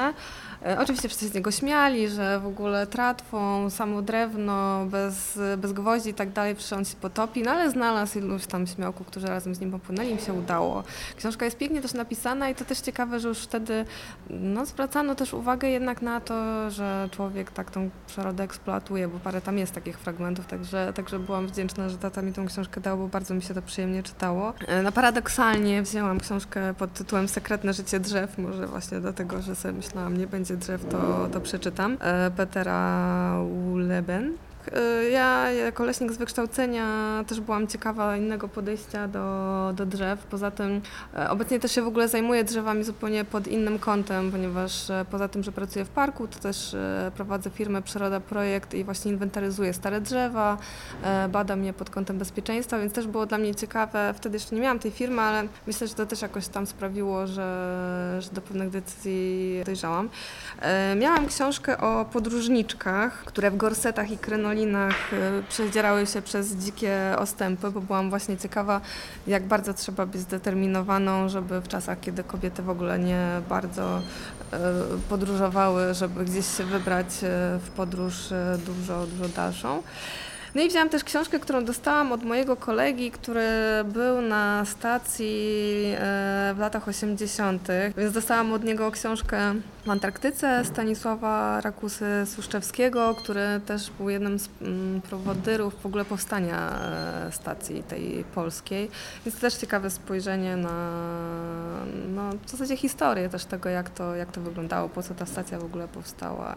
Oczywiście 0.79 1.07
wszyscy 1.09 1.27
z 1.27 1.33
niego 1.33 1.51
śmiali, 1.51 2.09
że 2.09 2.39
w 2.39 2.45
ogóle 2.45 2.87
tratwą, 2.87 3.69
samo 3.69 4.01
drewno, 4.01 4.85
bez, 4.85 5.39
bez 5.57 5.73
gwoździ 5.73 6.09
i 6.09 6.13
tak 6.13 6.31
dalej, 6.31 6.55
przecież 6.55 6.73
on 6.73 6.85
się 6.85 6.95
potopi, 6.95 7.43
no 7.43 7.51
ale 7.51 7.71
znalazł 7.71 8.17
iluś 8.17 8.45
tam 8.45 8.67
śmiałków, 8.67 9.07
którzy 9.07 9.27
razem 9.27 9.55
z 9.55 9.59
nim 9.59 9.71
popłynęli, 9.71 10.09
im 10.09 10.19
się 10.19 10.33
udało. 10.33 10.83
Książka 11.17 11.45
jest 11.45 11.57
pięknie 11.57 11.81
też 11.81 11.93
napisana 11.93 12.49
i 12.49 12.55
to 12.55 12.65
też 12.65 12.79
ciekawe, 12.79 13.19
że 13.19 13.27
już 13.27 13.37
wtedy 13.37 13.85
no, 14.29 14.65
zwracano 14.65 15.15
też 15.15 15.33
uwagę 15.33 15.69
jednak 15.69 16.01
na 16.01 16.21
to, 16.21 16.69
że 16.71 17.09
człowiek 17.11 17.51
tak 17.51 17.71
tą 17.71 17.89
przyrodę 18.07 18.43
eksploatuje, 18.43 19.07
bo 19.07 19.19
parę 19.19 19.41
tam 19.41 19.57
jest 19.57 19.73
takich 19.73 19.99
fragmentów, 19.99 20.45
także, 20.45 20.93
także 20.95 21.19
byłam 21.19 21.47
wdzięczna, 21.47 21.89
że 21.89 21.97
tata 21.97 22.21
mi 22.21 22.33
tą 22.33 22.47
książkę 22.47 22.81
dał, 22.81 22.97
bo 22.97 23.07
bardzo 23.07 23.33
mi 23.33 23.41
się 23.41 23.53
to 23.53 23.61
przyjemnie 23.61 24.03
czytało. 24.03 24.53
No 24.83 24.91
paradoksalnie 24.91 25.81
wzięłam 25.81 26.19
książkę 26.19 26.73
pod 26.73 26.93
tytułem 26.93 27.27
Sekretne 27.27 27.73
życie 27.73 27.99
drzew, 27.99 28.37
może 28.37 28.67
właśnie 28.67 28.99
dlatego, 28.99 29.41
że 29.41 29.55
sobie 29.55 29.78
myślałam, 29.79 30.17
nie 30.17 30.27
będzie 30.27 30.57
drzew, 30.57 30.85
to, 30.85 31.29
to 31.31 31.41
przeczytam. 31.41 31.97
E, 32.01 32.31
Petera 32.31 33.35
Uleben. 33.73 34.33
Y, 34.67 35.09
ja 35.09 35.51
jako 35.51 35.83
leśnik 35.83 36.11
z 36.11 36.17
wykształcenia 36.17 36.85
też 37.27 37.41
byłam 37.41 37.67
ciekawa 37.67 38.17
innego 38.17 38.47
podejścia 38.47 39.07
do, 39.07 39.73
do 39.75 39.85
drzew. 39.85 40.23
Poza 40.23 40.51
tym 40.51 40.81
e, 41.15 41.29
obecnie 41.29 41.59
też 41.59 41.71
się 41.71 41.81
w 41.81 41.87
ogóle 41.87 42.07
zajmuję 42.07 42.43
drzewami 42.43 42.83
zupełnie 42.83 43.25
pod 43.25 43.47
innym 43.47 43.79
kątem, 43.79 44.31
ponieważ 44.31 44.89
e, 44.89 45.05
poza 45.11 45.27
tym, 45.27 45.43
że 45.43 45.51
pracuję 45.51 45.85
w 45.85 45.89
parku, 45.89 46.27
to 46.27 46.39
też 46.39 46.73
e, 46.73 47.11
prowadzę 47.15 47.49
firmę 47.49 47.81
Przyroda 47.81 48.19
Projekt 48.19 48.73
i 48.73 48.83
właśnie 48.83 49.11
inwentaryzuję 49.11 49.73
stare 49.73 50.01
drzewa, 50.01 50.57
badam 51.29 51.63
je 51.63 51.73
pod 51.73 51.89
kątem 51.89 52.17
bezpieczeństwa, 52.17 52.79
więc 52.79 52.93
też 52.93 53.07
było 53.07 53.25
dla 53.25 53.37
mnie 53.37 53.55
ciekawe. 53.55 54.13
Wtedy 54.17 54.35
jeszcze 54.35 54.55
nie 54.55 54.61
miałam 54.61 54.79
tej 54.79 54.91
firmy, 54.91 55.21
ale 55.21 55.47
myślę, 55.67 55.87
że 55.87 55.93
to 55.93 56.05
też 56.05 56.21
jakoś 56.21 56.47
tam 56.47 56.67
sprawiło, 56.67 57.27
że, 57.27 58.17
że 58.19 58.29
do 58.31 58.41
pewnych 58.41 58.69
decyzji 58.69 59.61
dojrzałam. 59.65 60.09
Miałam 60.95 61.27
książkę 61.27 61.77
o 61.77 62.05
podróżniczkach, 62.05 63.25
które 63.25 63.51
w 63.51 63.57
gorsetach 63.57 64.11
i 64.11 64.17
krynoli 64.17 64.48
Kolinach 64.49 65.13
y, 65.13 65.43
przedzierały 65.49 66.07
się 66.07 66.21
przez 66.21 66.55
dzikie 66.55 67.15
ostępy, 67.17 67.71
bo 67.71 67.81
byłam 67.81 68.09
właśnie 68.09 68.37
ciekawa, 68.37 68.81
jak 69.27 69.43
bardzo 69.43 69.73
trzeba 69.73 70.05
być 70.05 70.21
zdeterminowaną, 70.21 71.29
żeby 71.29 71.61
w 71.61 71.67
czasach, 71.67 71.99
kiedy 71.99 72.23
kobiety 72.23 72.61
w 72.63 72.69
ogóle 72.69 72.99
nie 72.99 73.41
bardzo 73.49 73.99
y, 73.99 74.57
podróżowały, 75.09 75.93
żeby 75.93 76.25
gdzieś 76.25 76.57
się 76.57 76.63
wybrać 76.63 77.07
y, 77.07 77.59
w 77.59 77.69
podróż 77.75 78.15
dużo, 78.65 79.05
dużo 79.05 79.29
dalszą. 79.35 79.83
No 80.55 80.61
i 80.61 80.69
wzięłam 80.69 80.89
też 80.89 81.03
książkę, 81.03 81.39
którą 81.39 81.65
dostałam 81.65 82.11
od 82.11 82.23
mojego 82.23 82.55
kolegi, 82.55 83.11
który 83.11 83.49
był 83.85 84.21
na 84.21 84.65
stacji 84.65 85.35
e, 85.95 86.53
w 86.55 86.59
latach 86.59 86.87
80., 86.87 87.67
więc 87.97 88.13
dostałam 88.13 88.53
od 88.53 88.63
niego 88.63 88.91
książkę 88.91 89.55
w 89.85 89.89
Antarktyce 89.89 90.65
Stanisława 90.65 91.61
Rakusy 91.61 92.05
Suszczewskiego, 92.25 93.15
który 93.15 93.61
też 93.65 93.89
był 93.89 94.09
jednym 94.09 94.39
z 94.39 94.49
mm, 94.61 95.01
prowodyrów 95.01 95.81
w 95.81 95.85
ogóle 95.85 96.05
powstania 96.05 96.79
e, 97.27 97.31
stacji 97.31 97.83
tej 97.83 98.23
polskiej. 98.35 98.89
Więc 99.25 99.35
to 99.35 99.41
też 99.41 99.53
ciekawe 99.55 99.89
spojrzenie 99.89 100.57
na 100.57 100.99
no, 102.15 102.29
w 102.45 102.49
zasadzie 102.49 102.77
historię 102.77 103.29
też 103.29 103.45
tego, 103.45 103.69
jak 103.69 103.89
to, 103.89 104.15
jak 104.15 104.31
to 104.31 104.41
wyglądało, 104.41 104.89
po 104.89 105.03
co 105.03 105.15
ta 105.15 105.25
stacja 105.25 105.59
w 105.59 105.65
ogóle 105.65 105.87
powstała. 105.87 106.55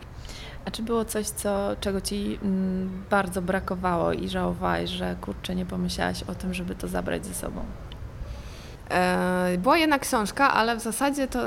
A 0.64 0.70
czy 0.70 0.82
było 0.82 1.04
coś, 1.04 1.26
co, 1.26 1.70
czego 1.80 2.00
Ci 2.00 2.38
mm, 2.42 3.04
bardzo 3.10 3.42
brakowało 3.42 4.12
i 4.12 4.28
żałowałaś, 4.28 4.90
że 4.90 5.16
kurczę, 5.20 5.54
nie 5.54 5.66
pomyślałaś 5.66 6.22
o 6.22 6.34
tym, 6.34 6.54
żeby 6.54 6.74
to 6.74 6.88
zabrać 6.88 7.26
ze 7.26 7.34
sobą? 7.34 7.60
E, 8.90 9.58
była 9.58 9.78
jedna 9.78 9.98
książka, 9.98 10.52
ale 10.52 10.76
w 10.76 10.80
zasadzie 10.80 11.28
to 11.28 11.38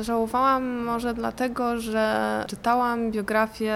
żałowałam 0.00 0.84
może 0.84 1.14
dlatego, 1.14 1.80
że 1.80 2.44
czytałam 2.48 3.10
biografię 3.10 3.74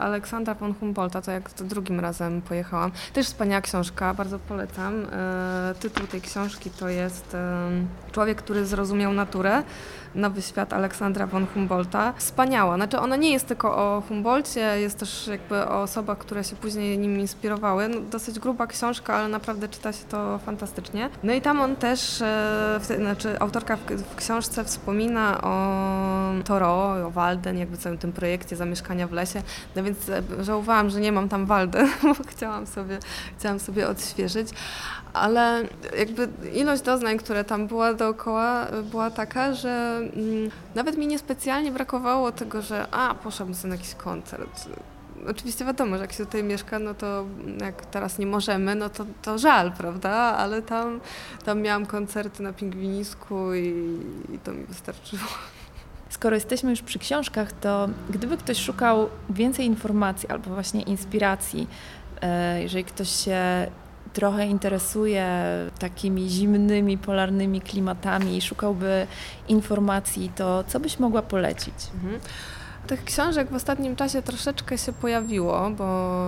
Aleksandra 0.00 0.54
von 0.54 0.74
Humboldta, 0.74 1.22
to 1.22 1.30
jak 1.30 1.52
to 1.52 1.64
drugim 1.64 2.00
razem 2.00 2.42
pojechałam. 2.42 2.92
Też 3.12 3.26
wspaniała 3.26 3.60
książka, 3.60 4.14
bardzo 4.14 4.38
polecam. 4.38 5.06
E, 5.12 5.74
tytuł 5.80 6.06
tej 6.06 6.20
książki 6.20 6.70
to 6.70 6.88
jest 6.88 7.36
Człowiek, 8.12 8.38
który 8.38 8.66
zrozumiał 8.66 9.12
naturę. 9.12 9.62
Nowy 10.14 10.42
świat 10.42 10.72
Aleksandra 10.72 11.26
von 11.26 11.46
Humboldta. 11.46 12.12
Wspaniała. 12.16 12.76
Znaczy 12.76 12.98
ona 12.98 13.16
nie 13.16 13.32
jest 13.32 13.46
tylko 13.46 13.76
o 13.76 14.02
Humboldcie, 14.08 14.80
jest 14.80 14.98
też 14.98 15.26
jakby 15.26 15.68
o 15.68 15.82
osobach, 15.82 16.18
które 16.18 16.44
się 16.44 16.56
później 16.56 16.98
nim 16.98 17.20
inspirowały. 17.20 17.88
No, 17.88 18.00
dosyć 18.00 18.38
gruba 18.38 18.66
książka, 18.66 19.14
ale 19.14 19.28
naprawdę 19.28 19.68
czyta 19.68 19.92
się 19.92 20.04
to 20.04 20.38
fantastycznie. 20.38 21.10
No 21.22 21.32
i 21.32 21.40
tam 21.40 21.60
on 21.60 21.76
też, 21.76 22.22
e, 22.22 22.24
w, 22.80 22.86
znaczy 22.96 23.40
autorka 23.40 23.76
w, 23.76 23.80
w, 23.80 24.14
książce 24.16 24.64
wspomina 24.64 25.40
o 25.42 26.42
Toro, 26.44 27.06
o 27.06 27.10
Walden, 27.10 27.58
jakby 27.58 27.76
całym 27.76 27.98
tym 27.98 28.12
projekcie 28.12 28.56
zamieszkania 28.56 29.06
w 29.06 29.12
lesie. 29.12 29.42
No 29.76 29.82
więc 29.82 30.08
e, 30.08 30.22
żałowałam, 30.40 30.90
że 30.90 31.00
nie 31.00 31.12
mam 31.12 31.28
tam 31.28 31.46
Walden, 31.46 31.88
bo 32.18 32.24
chciałam 32.28 32.66
sobie, 32.66 32.98
chciałam 33.38 33.60
sobie 33.60 33.88
odświeżyć 33.88 34.48
ale 35.12 35.62
jakby 35.98 36.28
ilość 36.54 36.82
doznań, 36.82 37.18
które 37.18 37.44
tam 37.44 37.66
była 37.66 37.94
dookoła, 37.94 38.66
była 38.90 39.10
taka, 39.10 39.54
że 39.54 40.00
mm, 40.02 40.50
nawet 40.74 40.98
mi 40.98 41.06
niespecjalnie 41.06 41.72
brakowało 41.72 42.32
tego, 42.32 42.62
że 42.62 42.86
a, 42.90 43.14
poszłabym 43.14 43.54
sobie 43.54 43.68
na 43.68 43.76
jakiś 43.76 43.94
koncert. 43.94 44.68
Oczywiście 45.30 45.64
wiadomo, 45.64 45.96
że 45.96 46.02
jak 46.02 46.12
się 46.12 46.24
tutaj 46.26 46.44
mieszka, 46.44 46.78
no 46.78 46.94
to 46.94 47.24
jak 47.60 47.86
teraz 47.86 48.18
nie 48.18 48.26
możemy, 48.26 48.74
no 48.74 48.88
to, 48.90 49.06
to 49.22 49.38
żal, 49.38 49.72
prawda? 49.72 50.10
Ale 50.12 50.62
tam, 50.62 51.00
tam 51.44 51.60
miałam 51.60 51.86
koncerty 51.86 52.42
na 52.42 52.52
Pingwinisku 52.52 53.54
i, 53.54 53.98
i 54.34 54.38
to 54.38 54.52
mi 54.52 54.64
wystarczyło. 54.64 55.22
Skoro 56.08 56.34
jesteśmy 56.34 56.70
już 56.70 56.82
przy 56.82 56.98
książkach, 56.98 57.52
to 57.52 57.88
gdyby 58.10 58.36
ktoś 58.36 58.58
szukał 58.58 59.08
więcej 59.30 59.66
informacji 59.66 60.28
albo 60.28 60.50
właśnie 60.50 60.82
inspiracji, 60.82 61.68
e, 62.20 62.62
jeżeli 62.62 62.84
ktoś 62.84 63.08
się 63.08 63.40
trochę 64.12 64.46
interesuje 64.46 65.26
takimi 65.78 66.28
zimnymi, 66.28 66.98
polarnymi 66.98 67.60
klimatami 67.60 68.36
i 68.36 68.40
szukałby 68.42 69.06
informacji, 69.48 70.30
to 70.36 70.64
co 70.64 70.80
byś 70.80 70.98
mogła 70.98 71.22
polecić? 71.22 71.74
Mhm. 71.94 72.20
Tych 72.86 73.04
książek 73.04 73.50
w 73.50 73.54
ostatnim 73.54 73.96
czasie 73.96 74.22
troszeczkę 74.22 74.78
się 74.78 74.92
pojawiło, 74.92 75.70
bo 75.70 76.18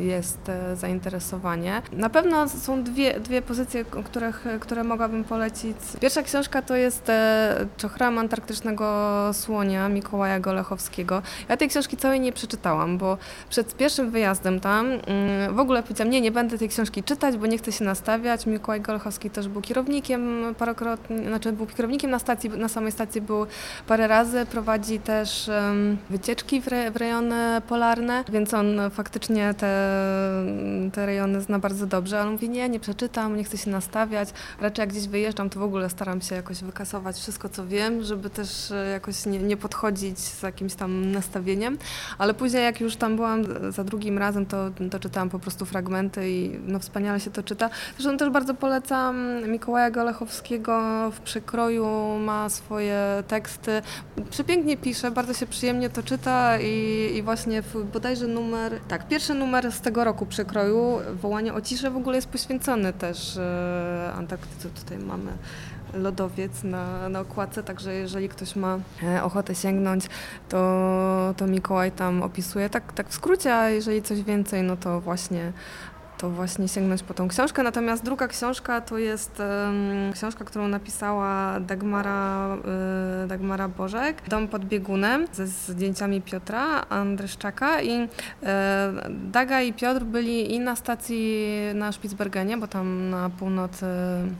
jest 0.00 0.48
e, 0.48 0.76
zainteresowanie. 0.76 1.82
Na 1.92 2.10
pewno 2.10 2.48
są 2.48 2.82
dwie, 2.82 3.20
dwie 3.20 3.42
pozycje, 3.42 3.84
których, 3.84 4.44
które 4.60 4.84
mogłabym 4.84 5.24
polecić. 5.24 5.76
Pierwsza 6.00 6.22
książka 6.22 6.62
to 6.62 6.76
jest 6.76 7.08
e, 7.08 7.66
Czochram 7.76 8.18
Antarktycznego 8.18 8.84
Słonia 9.32 9.88
Mikołaja 9.88 10.40
Golechowskiego. 10.40 11.22
Ja 11.48 11.56
tej 11.56 11.68
książki 11.68 11.96
całej 11.96 12.20
nie 12.20 12.32
przeczytałam, 12.32 12.98
bo 12.98 13.18
przed 13.50 13.76
pierwszym 13.76 14.10
wyjazdem 14.10 14.60
tam 14.60 14.86
mm, 14.86 15.54
w 15.54 15.60
ogóle 15.60 15.82
powiedziałam, 15.82 16.10
nie, 16.10 16.20
nie 16.20 16.32
będę 16.32 16.58
tej 16.58 16.68
książki 16.68 17.02
czytać, 17.02 17.36
bo 17.36 17.46
nie 17.46 17.58
chcę 17.58 17.72
się 17.72 17.84
nastawiać. 17.84 18.46
Mikołaj 18.46 18.80
Golechowski 18.80 19.30
też 19.30 19.48
był 19.48 19.62
kierownikiem 19.62 20.54
parokrotnie, 20.58 21.18
znaczy 21.28 21.52
był 21.52 21.66
kierownikiem 21.66 22.10
na 22.10 22.18
stacji, 22.18 22.50
na 22.50 22.68
samej 22.68 22.92
stacji 22.92 23.20
był 23.20 23.46
parę 23.86 24.08
razy, 24.08 24.46
prowadzi 24.46 25.00
też 25.00 25.50
wycieczki 26.10 26.60
w, 26.60 26.68
re, 26.68 26.90
w 26.90 26.96
rejony 26.96 27.62
polarne, 27.68 28.24
więc 28.28 28.54
on 28.54 28.80
faktycznie 28.90 29.54
te, 29.54 29.92
te 30.92 31.06
rejony 31.06 31.40
zna 31.40 31.58
bardzo 31.58 31.86
dobrze, 31.86 32.20
ale 32.20 32.30
mówi 32.30 32.48
nie, 32.48 32.68
nie 32.68 32.80
przeczytam, 32.80 33.36
nie 33.36 33.44
chcę 33.44 33.58
się 33.58 33.70
nastawiać, 33.70 34.28
raczej 34.60 34.82
jak 34.82 34.90
gdzieś 34.90 35.08
wyjeżdżam, 35.08 35.50
to 35.50 35.60
w 35.60 35.62
ogóle 35.62 35.90
staram 35.90 36.20
się 36.20 36.34
jakoś 36.34 36.62
wykasować 36.62 37.16
wszystko, 37.16 37.48
co 37.48 37.66
wiem, 37.66 38.02
żeby 38.02 38.30
też 38.30 38.70
e, 38.70 38.90
jakoś 38.90 39.26
nie, 39.26 39.38
nie 39.38 39.56
podchodzić 39.56 40.18
z 40.18 40.42
jakimś 40.42 40.74
tam 40.74 41.12
nastawieniem, 41.12 41.78
ale 42.18 42.34
później 42.34 42.64
jak 42.64 42.80
już 42.80 42.96
tam 42.96 43.16
byłam 43.16 43.44
za 43.72 43.84
drugim 43.84 44.18
razem, 44.18 44.46
to, 44.46 44.70
to 44.90 44.98
czytałam 44.98 45.30
po 45.30 45.38
prostu 45.38 45.64
fragmenty 45.64 46.30
i 46.30 46.58
no 46.66 46.78
wspaniale 46.78 47.20
się 47.20 47.30
to 47.30 47.42
czyta. 47.42 47.70
Zresztą 47.98 48.16
też 48.16 48.30
bardzo 48.30 48.54
polecam 48.54 49.16
Mikołaja 49.50 49.90
Golechowskiego. 49.90 50.80
W 51.10 51.20
przekroju 51.20 52.18
ma 52.18 52.48
swoje 52.48 53.22
teksty, 53.28 53.82
przepięknie 54.30 54.76
pisze, 54.76 55.10
bardzo 55.10 55.34
się 55.34 55.46
przyjemnie 55.46 55.67
przyjemnie 55.68 55.90
to 55.90 56.02
czyta 56.02 56.58
i, 56.60 57.10
i 57.16 57.22
właśnie 57.22 57.62
w, 57.62 57.84
bodajże 57.92 58.26
numer, 58.26 58.80
tak, 58.88 59.08
pierwszy 59.08 59.34
numer 59.34 59.72
z 59.72 59.80
tego 59.80 60.04
roku 60.04 60.26
przekroju, 60.26 60.98
Wołanie 61.22 61.54
o 61.54 61.60
ciszę 61.60 61.90
w 61.90 61.96
ogóle 61.96 62.16
jest 62.16 62.28
poświęcony 62.28 62.92
też 62.92 63.36
e, 63.36 64.12
Antarktyce. 64.16 64.68
Tutaj 64.68 64.98
mamy 64.98 65.32
lodowiec 65.94 66.64
na, 66.64 67.08
na 67.08 67.20
okładce, 67.20 67.62
także 67.62 67.94
jeżeli 67.94 68.28
ktoś 68.28 68.56
ma 68.56 68.78
e, 69.02 69.22
ochotę 69.22 69.54
sięgnąć, 69.54 70.06
to, 70.48 71.34
to 71.36 71.46
Mikołaj 71.46 71.92
tam 71.92 72.22
opisuje 72.22 72.70
tak, 72.70 72.92
tak 72.92 73.08
w 73.08 73.14
skrócie, 73.14 73.54
a 73.54 73.68
jeżeli 73.68 74.02
coś 74.02 74.22
więcej, 74.22 74.62
no 74.62 74.76
to 74.76 75.00
właśnie 75.00 75.52
to 76.18 76.30
właśnie 76.30 76.68
sięgnąć 76.68 77.02
po 77.02 77.14
tą 77.14 77.28
książkę. 77.28 77.62
Natomiast 77.62 78.04
druga 78.04 78.28
książka 78.28 78.80
to 78.80 78.98
jest 78.98 79.40
um, 79.40 80.12
książka, 80.12 80.44
którą 80.44 80.68
napisała 80.68 81.60
Dagmara, 81.60 82.56
y, 83.24 83.28
Dagmara 83.28 83.68
Bożek, 83.68 84.22
Dom 84.28 84.48
pod 84.48 84.64
biegunem 84.64 85.26
ze 85.32 85.46
zdjęciami 85.46 86.22
Piotra 86.22 86.86
Andryszczaka. 86.88 87.82
I 87.82 88.02
y, 88.02 88.08
Daga 89.08 89.62
i 89.62 89.72
Piotr 89.72 90.04
byli 90.04 90.54
i 90.54 90.60
na 90.60 90.76
stacji 90.76 91.46
na 91.74 91.92
Spitsbergenie, 91.92 92.56
bo 92.56 92.68
tam 92.68 93.10
na 93.10 93.30
północy 93.30 93.86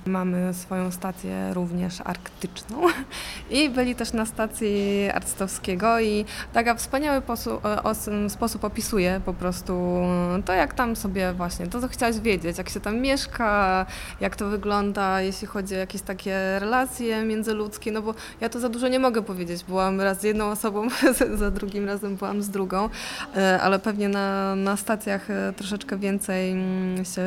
mamy 0.06 0.54
swoją 0.54 0.90
stację 0.90 1.54
również 1.54 2.00
arktyczną. 2.04 2.76
I 3.50 3.68
byli 3.68 3.94
też 3.94 4.12
na 4.12 4.26
stacji 4.26 5.08
Arctowskiego 5.14 6.00
i 6.00 6.24
Daga 6.54 6.74
w 6.74 6.78
wspaniały 6.78 7.22
sposób 8.28 8.64
opisuje 8.64 9.20
po 9.24 9.34
prostu 9.34 10.02
to, 10.44 10.52
jak 10.52 10.74
tam 10.74 10.96
sobie 10.96 11.32
właśnie 11.32 11.67
to, 11.68 11.80
co 11.80 11.88
chciałaś 11.88 12.18
wiedzieć, 12.20 12.58
jak 12.58 12.68
się 12.68 12.80
tam 12.80 13.00
mieszka, 13.00 13.86
jak 14.20 14.36
to 14.36 14.48
wygląda, 14.48 15.20
jeśli 15.20 15.46
chodzi 15.46 15.74
o 15.74 15.78
jakieś 15.78 16.02
takie 16.02 16.58
relacje 16.58 17.24
międzyludzkie, 17.24 17.92
no 17.92 18.02
bo 18.02 18.14
ja 18.40 18.48
to 18.48 18.60
za 18.60 18.68
dużo 18.68 18.88
nie 18.88 18.98
mogę 18.98 19.22
powiedzieć. 19.22 19.64
Byłam 19.64 20.00
raz 20.00 20.20
z 20.20 20.22
jedną 20.22 20.50
osobą, 20.50 20.88
za 21.34 21.50
drugim 21.50 21.86
razem 21.86 22.16
byłam 22.16 22.42
z 22.42 22.48
drugą, 22.48 22.88
e, 23.36 23.60
ale 23.60 23.78
pewnie 23.78 24.08
na, 24.08 24.56
na 24.56 24.76
stacjach 24.76 25.30
e, 25.30 25.52
troszeczkę 25.56 25.96
więcej 25.96 26.52
mm, 26.52 27.04
się, 27.04 27.26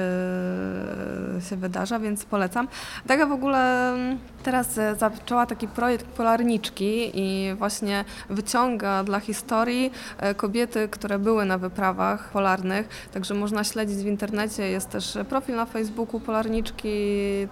się 1.49 1.55
wydarza, 1.55 1.99
więc 1.99 2.25
polecam. 2.25 2.67
Daga 3.05 3.25
w 3.25 3.31
ogóle 3.31 3.93
mm, 3.93 4.17
teraz 4.43 4.77
e, 4.77 4.95
zaczęła 4.95 5.45
taki 5.45 5.67
projekt 5.67 6.05
Polarniczki 6.05 7.11
i 7.13 7.55
właśnie 7.55 8.05
wyciąga 8.29 9.03
dla 9.03 9.19
historii 9.19 9.91
kobiety, 10.37 10.87
które 10.87 11.19
były 11.19 11.45
na 11.45 11.57
wyprawach 11.57 12.29
polarnych, 12.29 13.09
także 13.13 13.33
można 13.33 13.63
śledzić 13.63 13.97
w 13.97 14.07
internecie 14.07 14.30
internecie, 14.31 14.69
jest 14.69 14.89
też 14.89 15.17
profil 15.29 15.55
na 15.55 15.65
Facebooku 15.65 16.19
Polarniczki, 16.19 16.89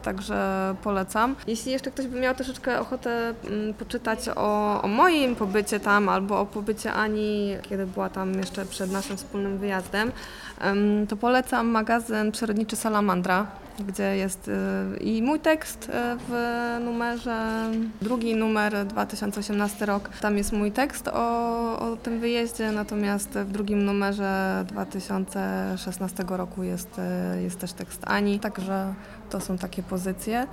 także 0.02 0.76
polecam. 0.84 1.36
Jeśli 1.48 1.72
jeszcze 1.72 1.92
ktoś 1.92 2.08
by 2.08 2.20
miał 2.20 2.36
troszeczkę 2.36 2.80
ochotę 2.80 3.34
mm, 3.48 3.74
poczytać 3.74 4.20
o, 4.36 4.82
o 4.82 4.88
moim 4.88 5.36
pobycie 5.36 5.80
tam 5.80 6.10
albo 6.10 6.40
o 6.40 6.46
pobycie 6.46 6.94
Ani, 6.94 7.56
kiedy 7.70 7.86
była 7.86 8.10
tam 8.10 8.34
jeszcze 8.34 8.66
przed 8.66 8.92
naszym 8.92 9.18
wspólnym 9.18 9.58
wyjazdem, 9.58 10.12
to 11.10 11.16
polecam 11.16 11.68
magazyn 11.68 12.32
przyrodniczy 12.32 12.76
Salamandra 12.76 13.48
gdzie 13.82 14.18
jest 14.18 14.48
y, 14.48 14.98
i 14.98 15.22
mój 15.22 15.40
tekst 15.40 15.90
y, 15.90 15.92
w 16.30 16.34
numerze, 16.86 17.72
drugi 18.02 18.36
numer 18.36 18.86
2018 18.86 19.86
rok, 19.86 20.10
tam 20.22 20.38
jest 20.38 20.54
mój 20.54 20.72
tekst 20.72 21.08
o, 21.08 21.80
o 21.80 21.96
tym 21.96 22.20
wyjeździe, 22.20 22.72
natomiast 22.72 23.30
w 23.30 23.52
drugim 23.52 23.86
numerze 23.86 24.66
2016 24.68 26.26
roku 26.30 26.64
jest, 26.64 27.00
y, 27.38 27.42
jest 27.42 27.60
też 27.60 27.74
tekst 27.74 28.02
Ani, 28.06 28.40
także 28.40 28.94
to 29.30 29.40
są 29.40 29.58
takie 29.58 29.84
pozycje. 29.84 30.48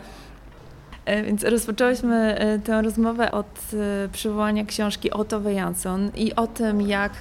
E, 1.07 1.23
więc 1.23 1.45
rozpoczęłyśmy 1.45 2.39
e, 2.39 2.59
tę 2.59 2.83
rozmowę 2.83 3.33
od 3.33 3.47
e, 3.47 4.09
przywołania 4.09 4.65
książki 4.65 5.11
Otto 5.11 5.51
Jansson 5.51 6.11
i 6.17 6.35
o 6.35 6.47
tym, 6.47 6.81
jak 6.81 7.13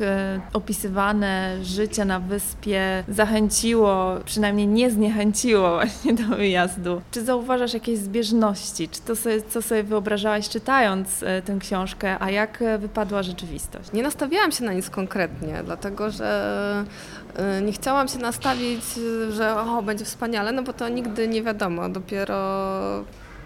opisywane 0.53 1.57
życie 1.63 2.05
na 2.05 2.19
wyspie 2.19 3.03
zachęciło, 3.07 4.15
przynajmniej 4.25 4.67
nie 4.67 4.91
zniechęciło 4.91 5.71
właśnie 5.71 6.13
do 6.13 6.35
wyjazdu. 6.35 7.01
Czy 7.11 7.23
zauważasz 7.23 7.73
jakieś 7.73 7.99
zbieżności? 7.99 8.89
Czy 8.89 9.01
to, 9.01 9.15
sobie, 9.15 9.41
co 9.41 9.61
sobie 9.61 9.83
wyobrażałaś 9.83 10.49
czytając 10.49 11.19
tę 11.19 11.57
książkę, 11.59 12.17
a 12.19 12.31
jak 12.31 12.63
wypadła 12.79 13.23
rzeczywistość? 13.23 13.91
Nie 13.93 14.03
nastawiałam 14.03 14.51
się 14.51 14.63
na 14.63 14.73
nic 14.73 14.89
konkretnie, 14.89 15.61
dlatego 15.65 16.11
że 16.11 16.85
nie 17.65 17.71
chciałam 17.71 18.07
się 18.07 18.19
nastawić, 18.19 18.83
że 19.29 19.55
o, 19.55 19.83
będzie 19.83 20.05
wspaniale, 20.05 20.51
no 20.51 20.63
bo 20.63 20.73
to 20.73 20.89
nigdy 20.89 21.27
nie 21.27 21.43
wiadomo. 21.43 21.89
Dopiero 21.89 22.35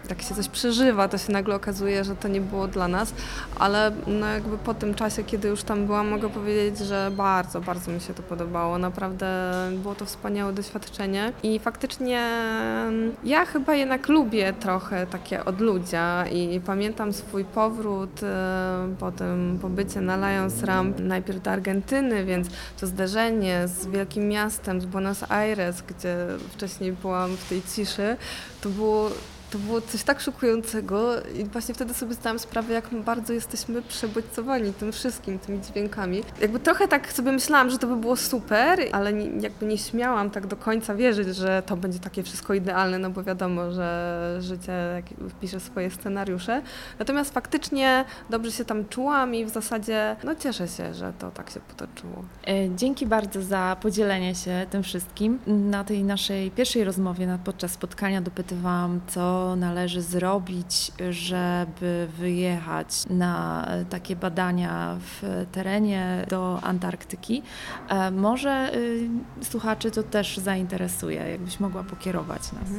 jak 0.09 0.21
się 0.21 0.35
coś 0.35 0.47
przeżywa, 0.49 1.07
to 1.07 1.17
się 1.17 1.33
nagle 1.33 1.55
okazuje, 1.55 2.03
że 2.03 2.15
to 2.15 2.27
nie 2.27 2.41
było 2.41 2.67
dla 2.67 2.87
nas, 2.87 3.13
ale 3.59 3.91
no 4.07 4.27
jakby 4.27 4.57
po 4.57 4.73
tym 4.73 4.95
czasie, 4.95 5.23
kiedy 5.23 5.47
już 5.47 5.63
tam 5.63 5.85
byłam, 5.85 6.07
mogę 6.07 6.29
powiedzieć, 6.29 6.77
że 6.77 7.11
bardzo, 7.17 7.61
bardzo 7.61 7.91
mi 7.91 8.01
się 8.01 8.13
to 8.13 8.23
podobało. 8.23 8.77
Naprawdę 8.77 9.27
było 9.71 9.95
to 9.95 10.05
wspaniałe 10.05 10.53
doświadczenie 10.53 11.33
i 11.43 11.59
faktycznie 11.59 12.19
mm, 12.19 13.15
ja 13.23 13.45
chyba 13.45 13.75
jednak 13.75 14.07
lubię 14.07 14.53
trochę 14.53 15.07
takie 15.07 15.45
odludzia 15.45 16.25
i 16.27 16.59
pamiętam 16.59 17.13
swój 17.13 17.45
powrót 17.45 18.23
e, 18.23 18.95
po 18.99 19.11
tym 19.11 19.59
pobycie 19.61 20.01
na 20.01 20.17
Lions 20.17 20.63
Ramp, 20.63 20.99
najpierw 20.99 21.41
do 21.41 21.51
Argentyny, 21.51 22.25
więc 22.25 22.47
to 22.79 22.87
zderzenie 22.87 23.67
z 23.67 23.87
wielkim 23.87 24.27
miastem, 24.27 24.81
z 24.81 24.85
Buenos 24.85 25.31
Aires, 25.31 25.81
gdzie 25.81 26.15
wcześniej 26.51 26.91
byłam 26.91 27.37
w 27.37 27.49
tej 27.49 27.61
ciszy, 27.75 28.17
to 28.61 28.69
było 28.69 29.09
to 29.49 29.57
było 29.57 29.81
coś 29.81 30.03
tak 30.03 30.19
szokującego 30.19 31.23
i 31.23 31.43
właśnie 31.43 31.75
wtedy 31.75 31.93
sobie 31.93 32.13
zdałam 32.13 32.39
sprawę, 32.39 32.73
jak 32.73 32.89
bardzo 32.93 33.33
jesteśmy 33.33 33.81
przebodźcowani 33.81 34.73
tym 34.73 34.91
wszystkim, 34.91 35.39
tymi 35.39 35.61
dźwiękami. 35.61 36.23
Jakby 36.41 36.59
trochę 36.59 36.87
tak 36.87 37.13
sobie 37.13 37.31
myślałam, 37.31 37.69
że 37.69 37.77
to 37.77 37.87
by 37.87 37.95
było 37.95 38.15
super, 38.15 38.79
ale 38.91 39.13
nie, 39.13 39.25
jakby 39.41 39.65
nie 39.65 39.77
śmiałam 39.77 40.29
tak 40.29 40.47
do 40.47 40.55
końca 40.55 40.95
wierzyć, 40.95 41.35
że 41.35 41.63
to 41.65 41.77
będzie 41.77 41.99
takie 41.99 42.23
wszystko 42.23 42.53
idealne, 42.53 42.99
no 42.99 43.09
bo 43.09 43.23
wiadomo, 43.23 43.71
że 43.71 44.37
życie 44.41 45.03
pisze 45.41 45.59
swoje 45.59 45.91
scenariusze. 45.91 46.61
Natomiast 46.99 47.33
faktycznie 47.33 48.05
dobrze 48.29 48.51
się 48.51 48.65
tam 48.65 48.87
czułam 48.87 49.35
i 49.35 49.45
w 49.45 49.49
zasadzie 49.49 50.15
no 50.23 50.35
cieszę 50.35 50.67
się, 50.67 50.93
że 50.93 51.13
to 51.19 51.31
tak 51.31 51.49
się 51.49 51.59
potoczyło. 51.59 52.23
E, 52.47 52.75
dzięki 52.75 53.05
bardzo 53.05 53.41
za 53.41 53.77
podzielenie 53.81 54.35
się 54.35 54.65
tym 54.69 54.83
wszystkim. 54.83 55.39
Na 55.47 55.83
tej 55.83 56.03
naszej 56.03 56.51
pierwszej 56.51 56.83
rozmowie 56.83 57.39
podczas 57.43 57.71
spotkania 57.71 58.21
dopytywałam, 58.21 59.01
co 59.07 59.38
należy 59.55 60.01
zrobić, 60.01 60.91
żeby 61.09 62.07
wyjechać 62.17 63.05
na 63.09 63.67
takie 63.89 64.15
badania 64.15 64.97
w 64.99 65.45
terenie 65.51 66.25
do 66.29 66.59
Antarktyki. 66.61 67.43
E, 67.89 68.11
może 68.11 68.75
y, 68.75 69.09
słuchaczy 69.41 69.91
to 69.91 70.03
też 70.03 70.37
zainteresuje, 70.37 71.29
jakbyś 71.29 71.59
mogła 71.59 71.83
pokierować 71.83 72.41
nas. 72.51 72.69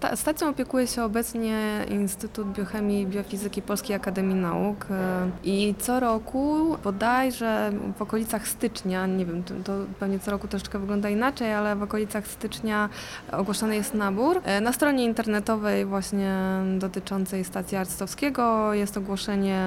Ta, 0.00 0.16
stacją 0.16 0.48
opiekuje 0.48 0.86
się 0.86 1.02
obecnie 1.02 1.84
Instytut 1.90 2.46
Biochemii 2.48 3.02
i 3.02 3.06
Biofizyki 3.06 3.62
Polskiej 3.62 3.96
Akademii 3.96 4.34
Nauk 4.34 4.86
e, 4.90 5.30
i 5.44 5.74
co 5.78 6.00
roku 6.00 6.76
bodajże 6.84 7.72
w 7.98 8.02
okolicach 8.02 8.48
stycznia, 8.48 9.06
nie 9.06 9.26
wiem, 9.26 9.42
to, 9.42 9.54
to 9.64 9.72
pewnie 10.00 10.18
co 10.18 10.30
roku 10.30 10.48
troszeczkę 10.48 10.78
wygląda 10.78 11.08
inaczej, 11.08 11.54
ale 11.54 11.76
w 11.76 11.82
okolicach 11.82 12.26
stycznia 12.26 12.88
ogłoszony 13.32 13.76
jest 13.76 13.94
nabór. 13.94 14.40
E, 14.44 14.60
na 14.60 14.72
stronie 14.72 15.04
internetowej 15.04 15.84
właśnie 15.84 16.36
dotyczącej 16.78 17.44
stacji 17.44 17.76
Arctowskiego 17.76 18.74
jest 18.74 18.96
ogłoszenie 18.96 19.60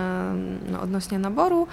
no, 0.72 0.82
odnośnie 0.82 1.20
naboru 1.20 1.68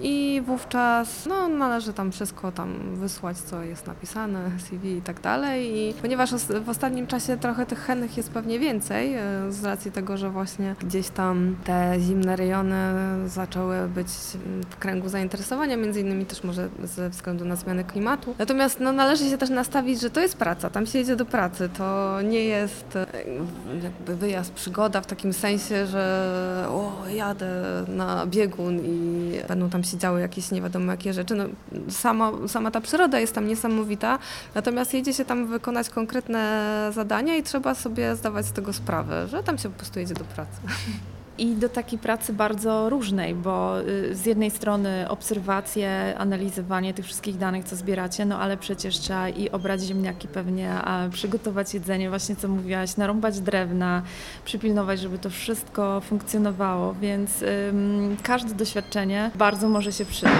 i 0.00 0.42
wówczas 0.46 1.26
no, 1.26 1.48
należy 1.48 1.92
tam 1.92 2.12
wszystko 2.12 2.52
tam 2.52 2.96
wysłać, 2.96 3.38
co 3.38 3.62
jest 3.62 3.86
napisane, 3.86 4.50
CV 4.68 4.96
i 4.96 5.02
tak 5.02 5.20
dalej. 5.20 5.78
I 5.78 5.94
ponieważ 5.94 6.30
w 6.64 6.68
ostatnim 6.68 7.06
czasie 7.06 7.36
trochę 7.36 7.66
tych 7.66 7.84
chętnych 7.92 8.16
jest 8.16 8.30
pewnie 8.30 8.58
więcej, 8.58 9.14
e, 9.14 9.20
z 9.52 9.64
racji 9.64 9.92
tego, 9.92 10.16
że 10.16 10.30
właśnie 10.30 10.74
gdzieś 10.80 11.08
tam 11.08 11.56
te 11.64 11.94
zimne 12.00 12.36
rejony 12.36 12.76
zaczęły 13.26 13.88
być 13.88 14.08
w 14.70 14.76
kręgu 14.76 15.08
zainteresowania, 15.08 15.76
między 15.76 16.00
innymi 16.00 16.26
też 16.26 16.44
może 16.44 16.68
ze 16.84 17.10
względu 17.10 17.44
na 17.44 17.56
zmianę 17.56 17.84
klimatu. 17.84 18.34
Natomiast 18.38 18.80
no, 18.80 18.92
należy 18.92 19.30
się 19.30 19.38
też 19.38 19.50
nastawić, 19.50 20.00
że 20.00 20.10
to 20.10 20.20
jest 20.20 20.36
praca, 20.36 20.70
tam 20.70 20.86
się 20.86 20.98
jedzie 20.98 21.16
do 21.16 21.24
pracy, 21.24 21.68
to 21.78 22.18
nie 22.22 22.44
jest 22.44 22.96
e, 22.96 23.06
jakby 23.82 24.16
wyjazd, 24.16 24.52
przygoda 24.52 25.00
w 25.00 25.06
takim 25.06 25.32
sensie, 25.32 25.86
że 25.86 26.66
o, 26.68 26.92
jadę 27.14 27.84
na 27.88 28.26
biegun 28.26 28.80
i 28.84 29.32
będą 29.48 29.70
tam 29.70 29.84
się 29.84 29.98
działy 29.98 30.20
jakieś 30.20 30.50
nie 30.50 30.62
wiadomo 30.62 30.92
jakie 30.92 31.12
rzeczy. 31.12 31.34
No, 31.34 31.44
sama, 31.88 32.32
sama 32.48 32.70
ta 32.70 32.80
przyroda 32.80 33.20
jest 33.20 33.34
tam 33.34 33.48
niesamowita, 33.48 34.18
natomiast 34.54 34.94
jedzie 34.94 35.12
się 35.12 35.24
tam 35.24 35.46
wykonać 35.46 35.88
konkretne 35.88 36.90
zadania 36.94 37.36
i 37.36 37.42
trzeba 37.42 37.74
sobie 37.82 38.16
zdawać 38.16 38.46
z 38.46 38.52
tego 38.52 38.72
sprawę, 38.72 39.28
że 39.28 39.42
tam 39.42 39.58
się 39.58 39.68
po 39.68 39.76
prostu 39.76 39.98
jedzie 39.98 40.14
do 40.14 40.24
pracy. 40.24 40.60
i 41.38 41.54
do 41.54 41.68
takiej 41.68 41.98
pracy 41.98 42.32
bardzo 42.32 42.90
różnej, 42.90 43.34
bo 43.34 43.80
y, 43.80 44.14
z 44.14 44.26
jednej 44.26 44.50
strony 44.50 45.06
obserwacje, 45.08 46.14
analizowanie 46.18 46.94
tych 46.94 47.04
wszystkich 47.04 47.38
danych, 47.38 47.64
co 47.64 47.76
zbieracie, 47.76 48.24
no 48.24 48.38
ale 48.38 48.56
przecież 48.56 48.98
trzeba 48.98 49.28
i 49.28 49.50
obrać 49.50 49.82
ziemniaki 49.82 50.28
pewnie, 50.28 50.74
a 50.74 51.08
przygotować 51.08 51.74
jedzenie, 51.74 52.08
właśnie 52.08 52.36
co 52.36 52.48
mówiłaś, 52.48 52.96
narąbać 52.96 53.40
drewna, 53.40 54.02
przypilnować, 54.44 55.00
żeby 55.00 55.18
to 55.18 55.30
wszystko 55.30 56.00
funkcjonowało, 56.00 56.94
więc 56.94 57.42
ym, 57.42 58.16
każde 58.22 58.54
doświadczenie 58.54 59.30
bardzo 59.34 59.68
może 59.68 59.92
się 59.92 60.04
przydać. 60.04 60.32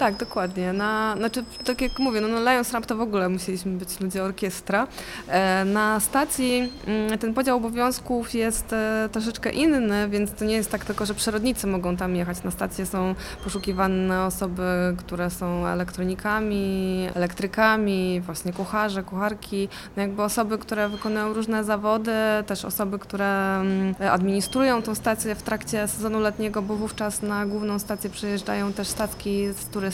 Tak, 0.00 0.16
dokładnie. 0.16 0.72
Na, 0.72 1.14
znaczy, 1.16 1.44
tak 1.64 1.80
jak 1.80 1.98
mówię, 1.98 2.20
no 2.20 2.28
na 2.28 2.52
Lions 2.52 2.72
Rap 2.72 2.86
to 2.86 2.96
w 2.96 3.00
ogóle 3.00 3.28
musieliśmy 3.28 3.72
być 3.72 4.00
ludzie 4.00 4.22
orkiestra. 4.24 4.86
E, 5.28 5.64
na 5.64 6.00
stacji 6.00 6.72
mm, 6.86 7.18
ten 7.18 7.34
podział 7.34 7.56
obowiązków 7.56 8.34
jest 8.34 8.72
e, 8.72 9.08
troszeczkę 9.12 9.50
inny, 9.50 10.08
więc 10.08 10.32
to 10.32 10.44
nie 10.44 10.54
jest 10.54 10.70
tak 10.70 10.84
tylko, 10.84 11.06
że 11.06 11.14
przyrodnicy 11.14 11.66
mogą 11.66 11.96
tam 11.96 12.16
jechać. 12.16 12.42
Na 12.42 12.50
stację 12.50 12.86
są 12.86 13.14
poszukiwane 13.44 14.24
osoby, 14.24 14.62
które 14.98 15.30
są 15.30 15.66
elektronikami, 15.66 17.08
elektrykami, 17.14 18.20
właśnie 18.20 18.52
kucharze, 18.52 19.02
kucharki, 19.02 19.68
no 19.96 20.02
jakby 20.02 20.22
osoby, 20.22 20.58
które 20.58 20.88
wykonują 20.88 21.32
różne 21.32 21.64
zawody, 21.64 22.12
też 22.46 22.64
osoby, 22.64 22.98
które 22.98 23.60
mm, 23.60 23.94
administrują 24.10 24.82
tą 24.82 24.94
stację 24.94 25.34
w 25.34 25.42
trakcie 25.42 25.88
sezonu 25.88 26.20
letniego, 26.20 26.62
bo 26.62 26.76
wówczas 26.76 27.22
na 27.22 27.46
główną 27.46 27.78
stację 27.78 28.10
przyjeżdżają 28.10 28.72
też 28.72 28.88
statki 28.88 29.52
z 29.52 29.66
turystami 29.66 29.89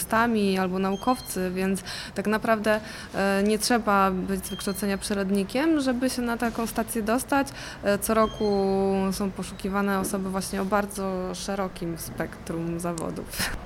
albo 0.59 0.79
naukowcy, 0.79 1.51
więc 1.55 1.83
tak 2.15 2.27
naprawdę 2.27 2.81
e, 3.15 3.43
nie 3.43 3.59
trzeba 3.59 4.11
być 4.11 4.47
z 4.47 4.49
wykształcenia 4.49 4.99
przyrodnikiem, 4.99 5.81
żeby 5.81 6.11
się 6.11 6.23
na 6.23 6.37
taką 6.37 6.67
stację 6.67 7.03
dostać. 7.03 7.49
E, 7.83 7.99
co 7.99 8.15
roku 8.15 8.45
są 9.13 9.31
poszukiwane 9.31 9.99
osoby 9.99 10.31
właśnie 10.31 10.63
o 10.63 10.65
bardzo 10.65 11.35
szerokim 11.35 11.99
spektrum 11.99 12.81
zawodów. 12.81 13.57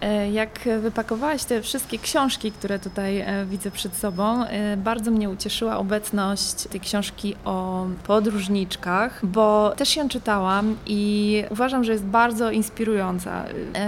E, 0.00 0.30
jak 0.30 0.50
wypakowałaś 0.80 1.44
te 1.44 1.62
wszystkie 1.62 1.98
książki, 1.98 2.52
które 2.52 2.78
tutaj 2.78 3.20
e, 3.20 3.46
widzę 3.46 3.70
przed 3.70 3.96
sobą, 3.96 4.44
e, 4.44 4.76
bardzo 4.76 5.10
mnie 5.10 5.30
ucieszyła 5.30 5.76
obecność 5.78 6.68
tej 6.68 6.80
książki 6.80 7.36
o 7.44 7.86
podróżniczkach, 8.06 9.26
bo 9.26 9.72
też 9.76 9.96
ją 9.96 10.08
czytałam 10.08 10.76
i 10.86 11.44
uważam, 11.50 11.84
że 11.84 11.92
jest 11.92 12.04
bardzo 12.04 12.50
inspirująca. 12.50 13.44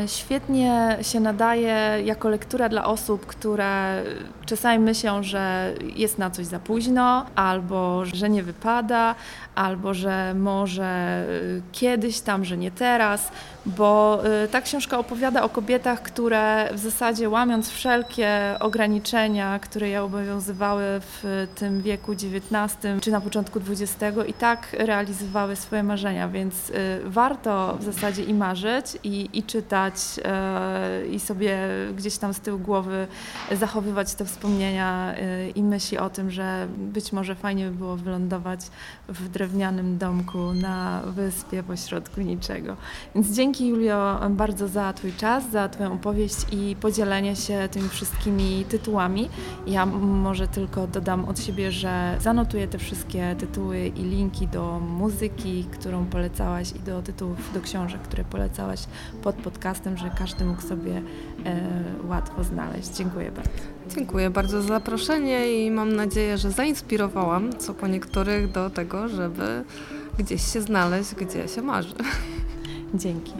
Świetnie 0.06 0.98
się 1.02 1.20
nadaje 1.20 2.02
jako 2.04 2.28
lektura 2.28 2.68
dla 2.68 2.84
osób, 2.84 3.26
które 3.26 4.02
czasami 4.46 4.84
myślą, 4.84 5.22
że 5.22 5.74
jest 5.96 6.18
na 6.18 6.30
coś 6.30 6.46
za 6.46 6.58
późno, 6.58 7.26
albo 7.34 8.04
że 8.04 8.30
nie 8.30 8.42
wypada, 8.42 9.14
albo 9.54 9.94
że 9.94 10.34
może 10.34 11.24
kiedyś 11.72 12.20
tam, 12.20 12.44
że 12.44 12.56
nie 12.56 12.70
teraz, 12.70 13.32
bo 13.66 14.22
ta 14.50 14.60
książka 14.60 14.98
opowiada 14.98 15.42
o 15.42 15.48
kobietach, 15.48 15.99
które 16.02 16.68
w 16.72 16.78
zasadzie 16.78 17.28
łamiąc 17.28 17.70
wszelkie 17.70 18.56
ograniczenia, 18.60 19.58
które 19.58 19.88
je 19.88 20.02
obowiązywały 20.02 20.84
w 20.84 21.46
tym 21.54 21.82
wieku 21.82 22.12
XIX 22.12 23.00
czy 23.00 23.10
na 23.10 23.20
początku 23.20 23.60
XX 23.70 24.18
i 24.26 24.32
tak 24.32 24.76
realizowały 24.78 25.56
swoje 25.56 25.82
marzenia, 25.82 26.28
więc 26.28 26.70
y, 26.70 26.74
warto 27.04 27.76
w 27.80 27.84
zasadzie 27.84 28.24
i 28.24 28.34
marzyć 28.34 28.98
i, 29.04 29.28
i 29.32 29.42
czytać 29.42 29.94
y, 31.04 31.08
i 31.08 31.20
sobie 31.20 31.58
gdzieś 31.96 32.18
tam 32.18 32.34
z 32.34 32.40
tyłu 32.40 32.58
głowy 32.58 33.06
zachowywać 33.52 34.14
te 34.14 34.24
wspomnienia 34.24 35.14
y, 35.14 35.50
i 35.50 35.62
myśli 35.62 35.98
o 35.98 36.10
tym, 36.10 36.30
że 36.30 36.66
być 36.76 37.12
może 37.12 37.34
fajnie 37.34 37.66
by 37.66 37.76
było 37.76 37.96
wylądować 37.96 38.60
w 39.08 39.28
drewnianym 39.28 39.98
domku 39.98 40.54
na 40.54 41.02
wyspie 41.06 41.62
pośrodku 41.62 42.20
niczego. 42.20 42.76
Więc 43.14 43.30
dzięki 43.30 43.68
Julio 43.68 44.20
bardzo 44.30 44.68
za 44.68 44.92
Twój 44.92 45.12
czas, 45.12 45.50
za 45.50 45.68
Twoją 45.68 45.89
opowieść 45.92 46.36
i 46.52 46.76
podzielenie 46.80 47.36
się 47.36 47.68
tymi 47.70 47.88
wszystkimi 47.88 48.64
tytułami. 48.68 49.28
Ja 49.66 49.86
może 49.86 50.48
tylko 50.48 50.86
dodam 50.86 51.24
od 51.24 51.40
siebie, 51.40 51.72
że 51.72 52.16
zanotuję 52.20 52.68
te 52.68 52.78
wszystkie 52.78 53.36
tytuły 53.38 53.86
i 53.86 54.02
linki 54.02 54.48
do 54.48 54.80
muzyki, 54.80 55.64
którą 55.72 56.06
polecałaś 56.06 56.72
i 56.72 56.78
do 56.80 57.02
tytułów, 57.02 57.52
do 57.54 57.60
książek, 57.60 58.00
które 58.00 58.24
polecałaś 58.24 58.80
pod 59.22 59.34
podcastem, 59.36 59.96
że 59.96 60.10
każdy 60.18 60.44
mógł 60.44 60.62
sobie 60.62 61.02
e, 61.44 61.62
łatwo 62.08 62.44
znaleźć. 62.44 62.88
Dziękuję 62.96 63.32
bardzo. 63.32 63.50
Dziękuję 63.96 64.30
bardzo 64.30 64.62
za 64.62 64.68
zaproszenie 64.68 65.66
i 65.66 65.70
mam 65.70 65.96
nadzieję, 65.96 66.38
że 66.38 66.50
zainspirowałam 66.50 67.58
co 67.58 67.74
po 67.74 67.86
niektórych 67.86 68.52
do 68.52 68.70
tego, 68.70 69.08
żeby 69.08 69.64
gdzieś 70.18 70.52
się 70.52 70.60
znaleźć, 70.60 71.14
gdzie 71.14 71.48
się 71.48 71.62
marzy. 71.62 71.94
Dzięki. 72.94 73.32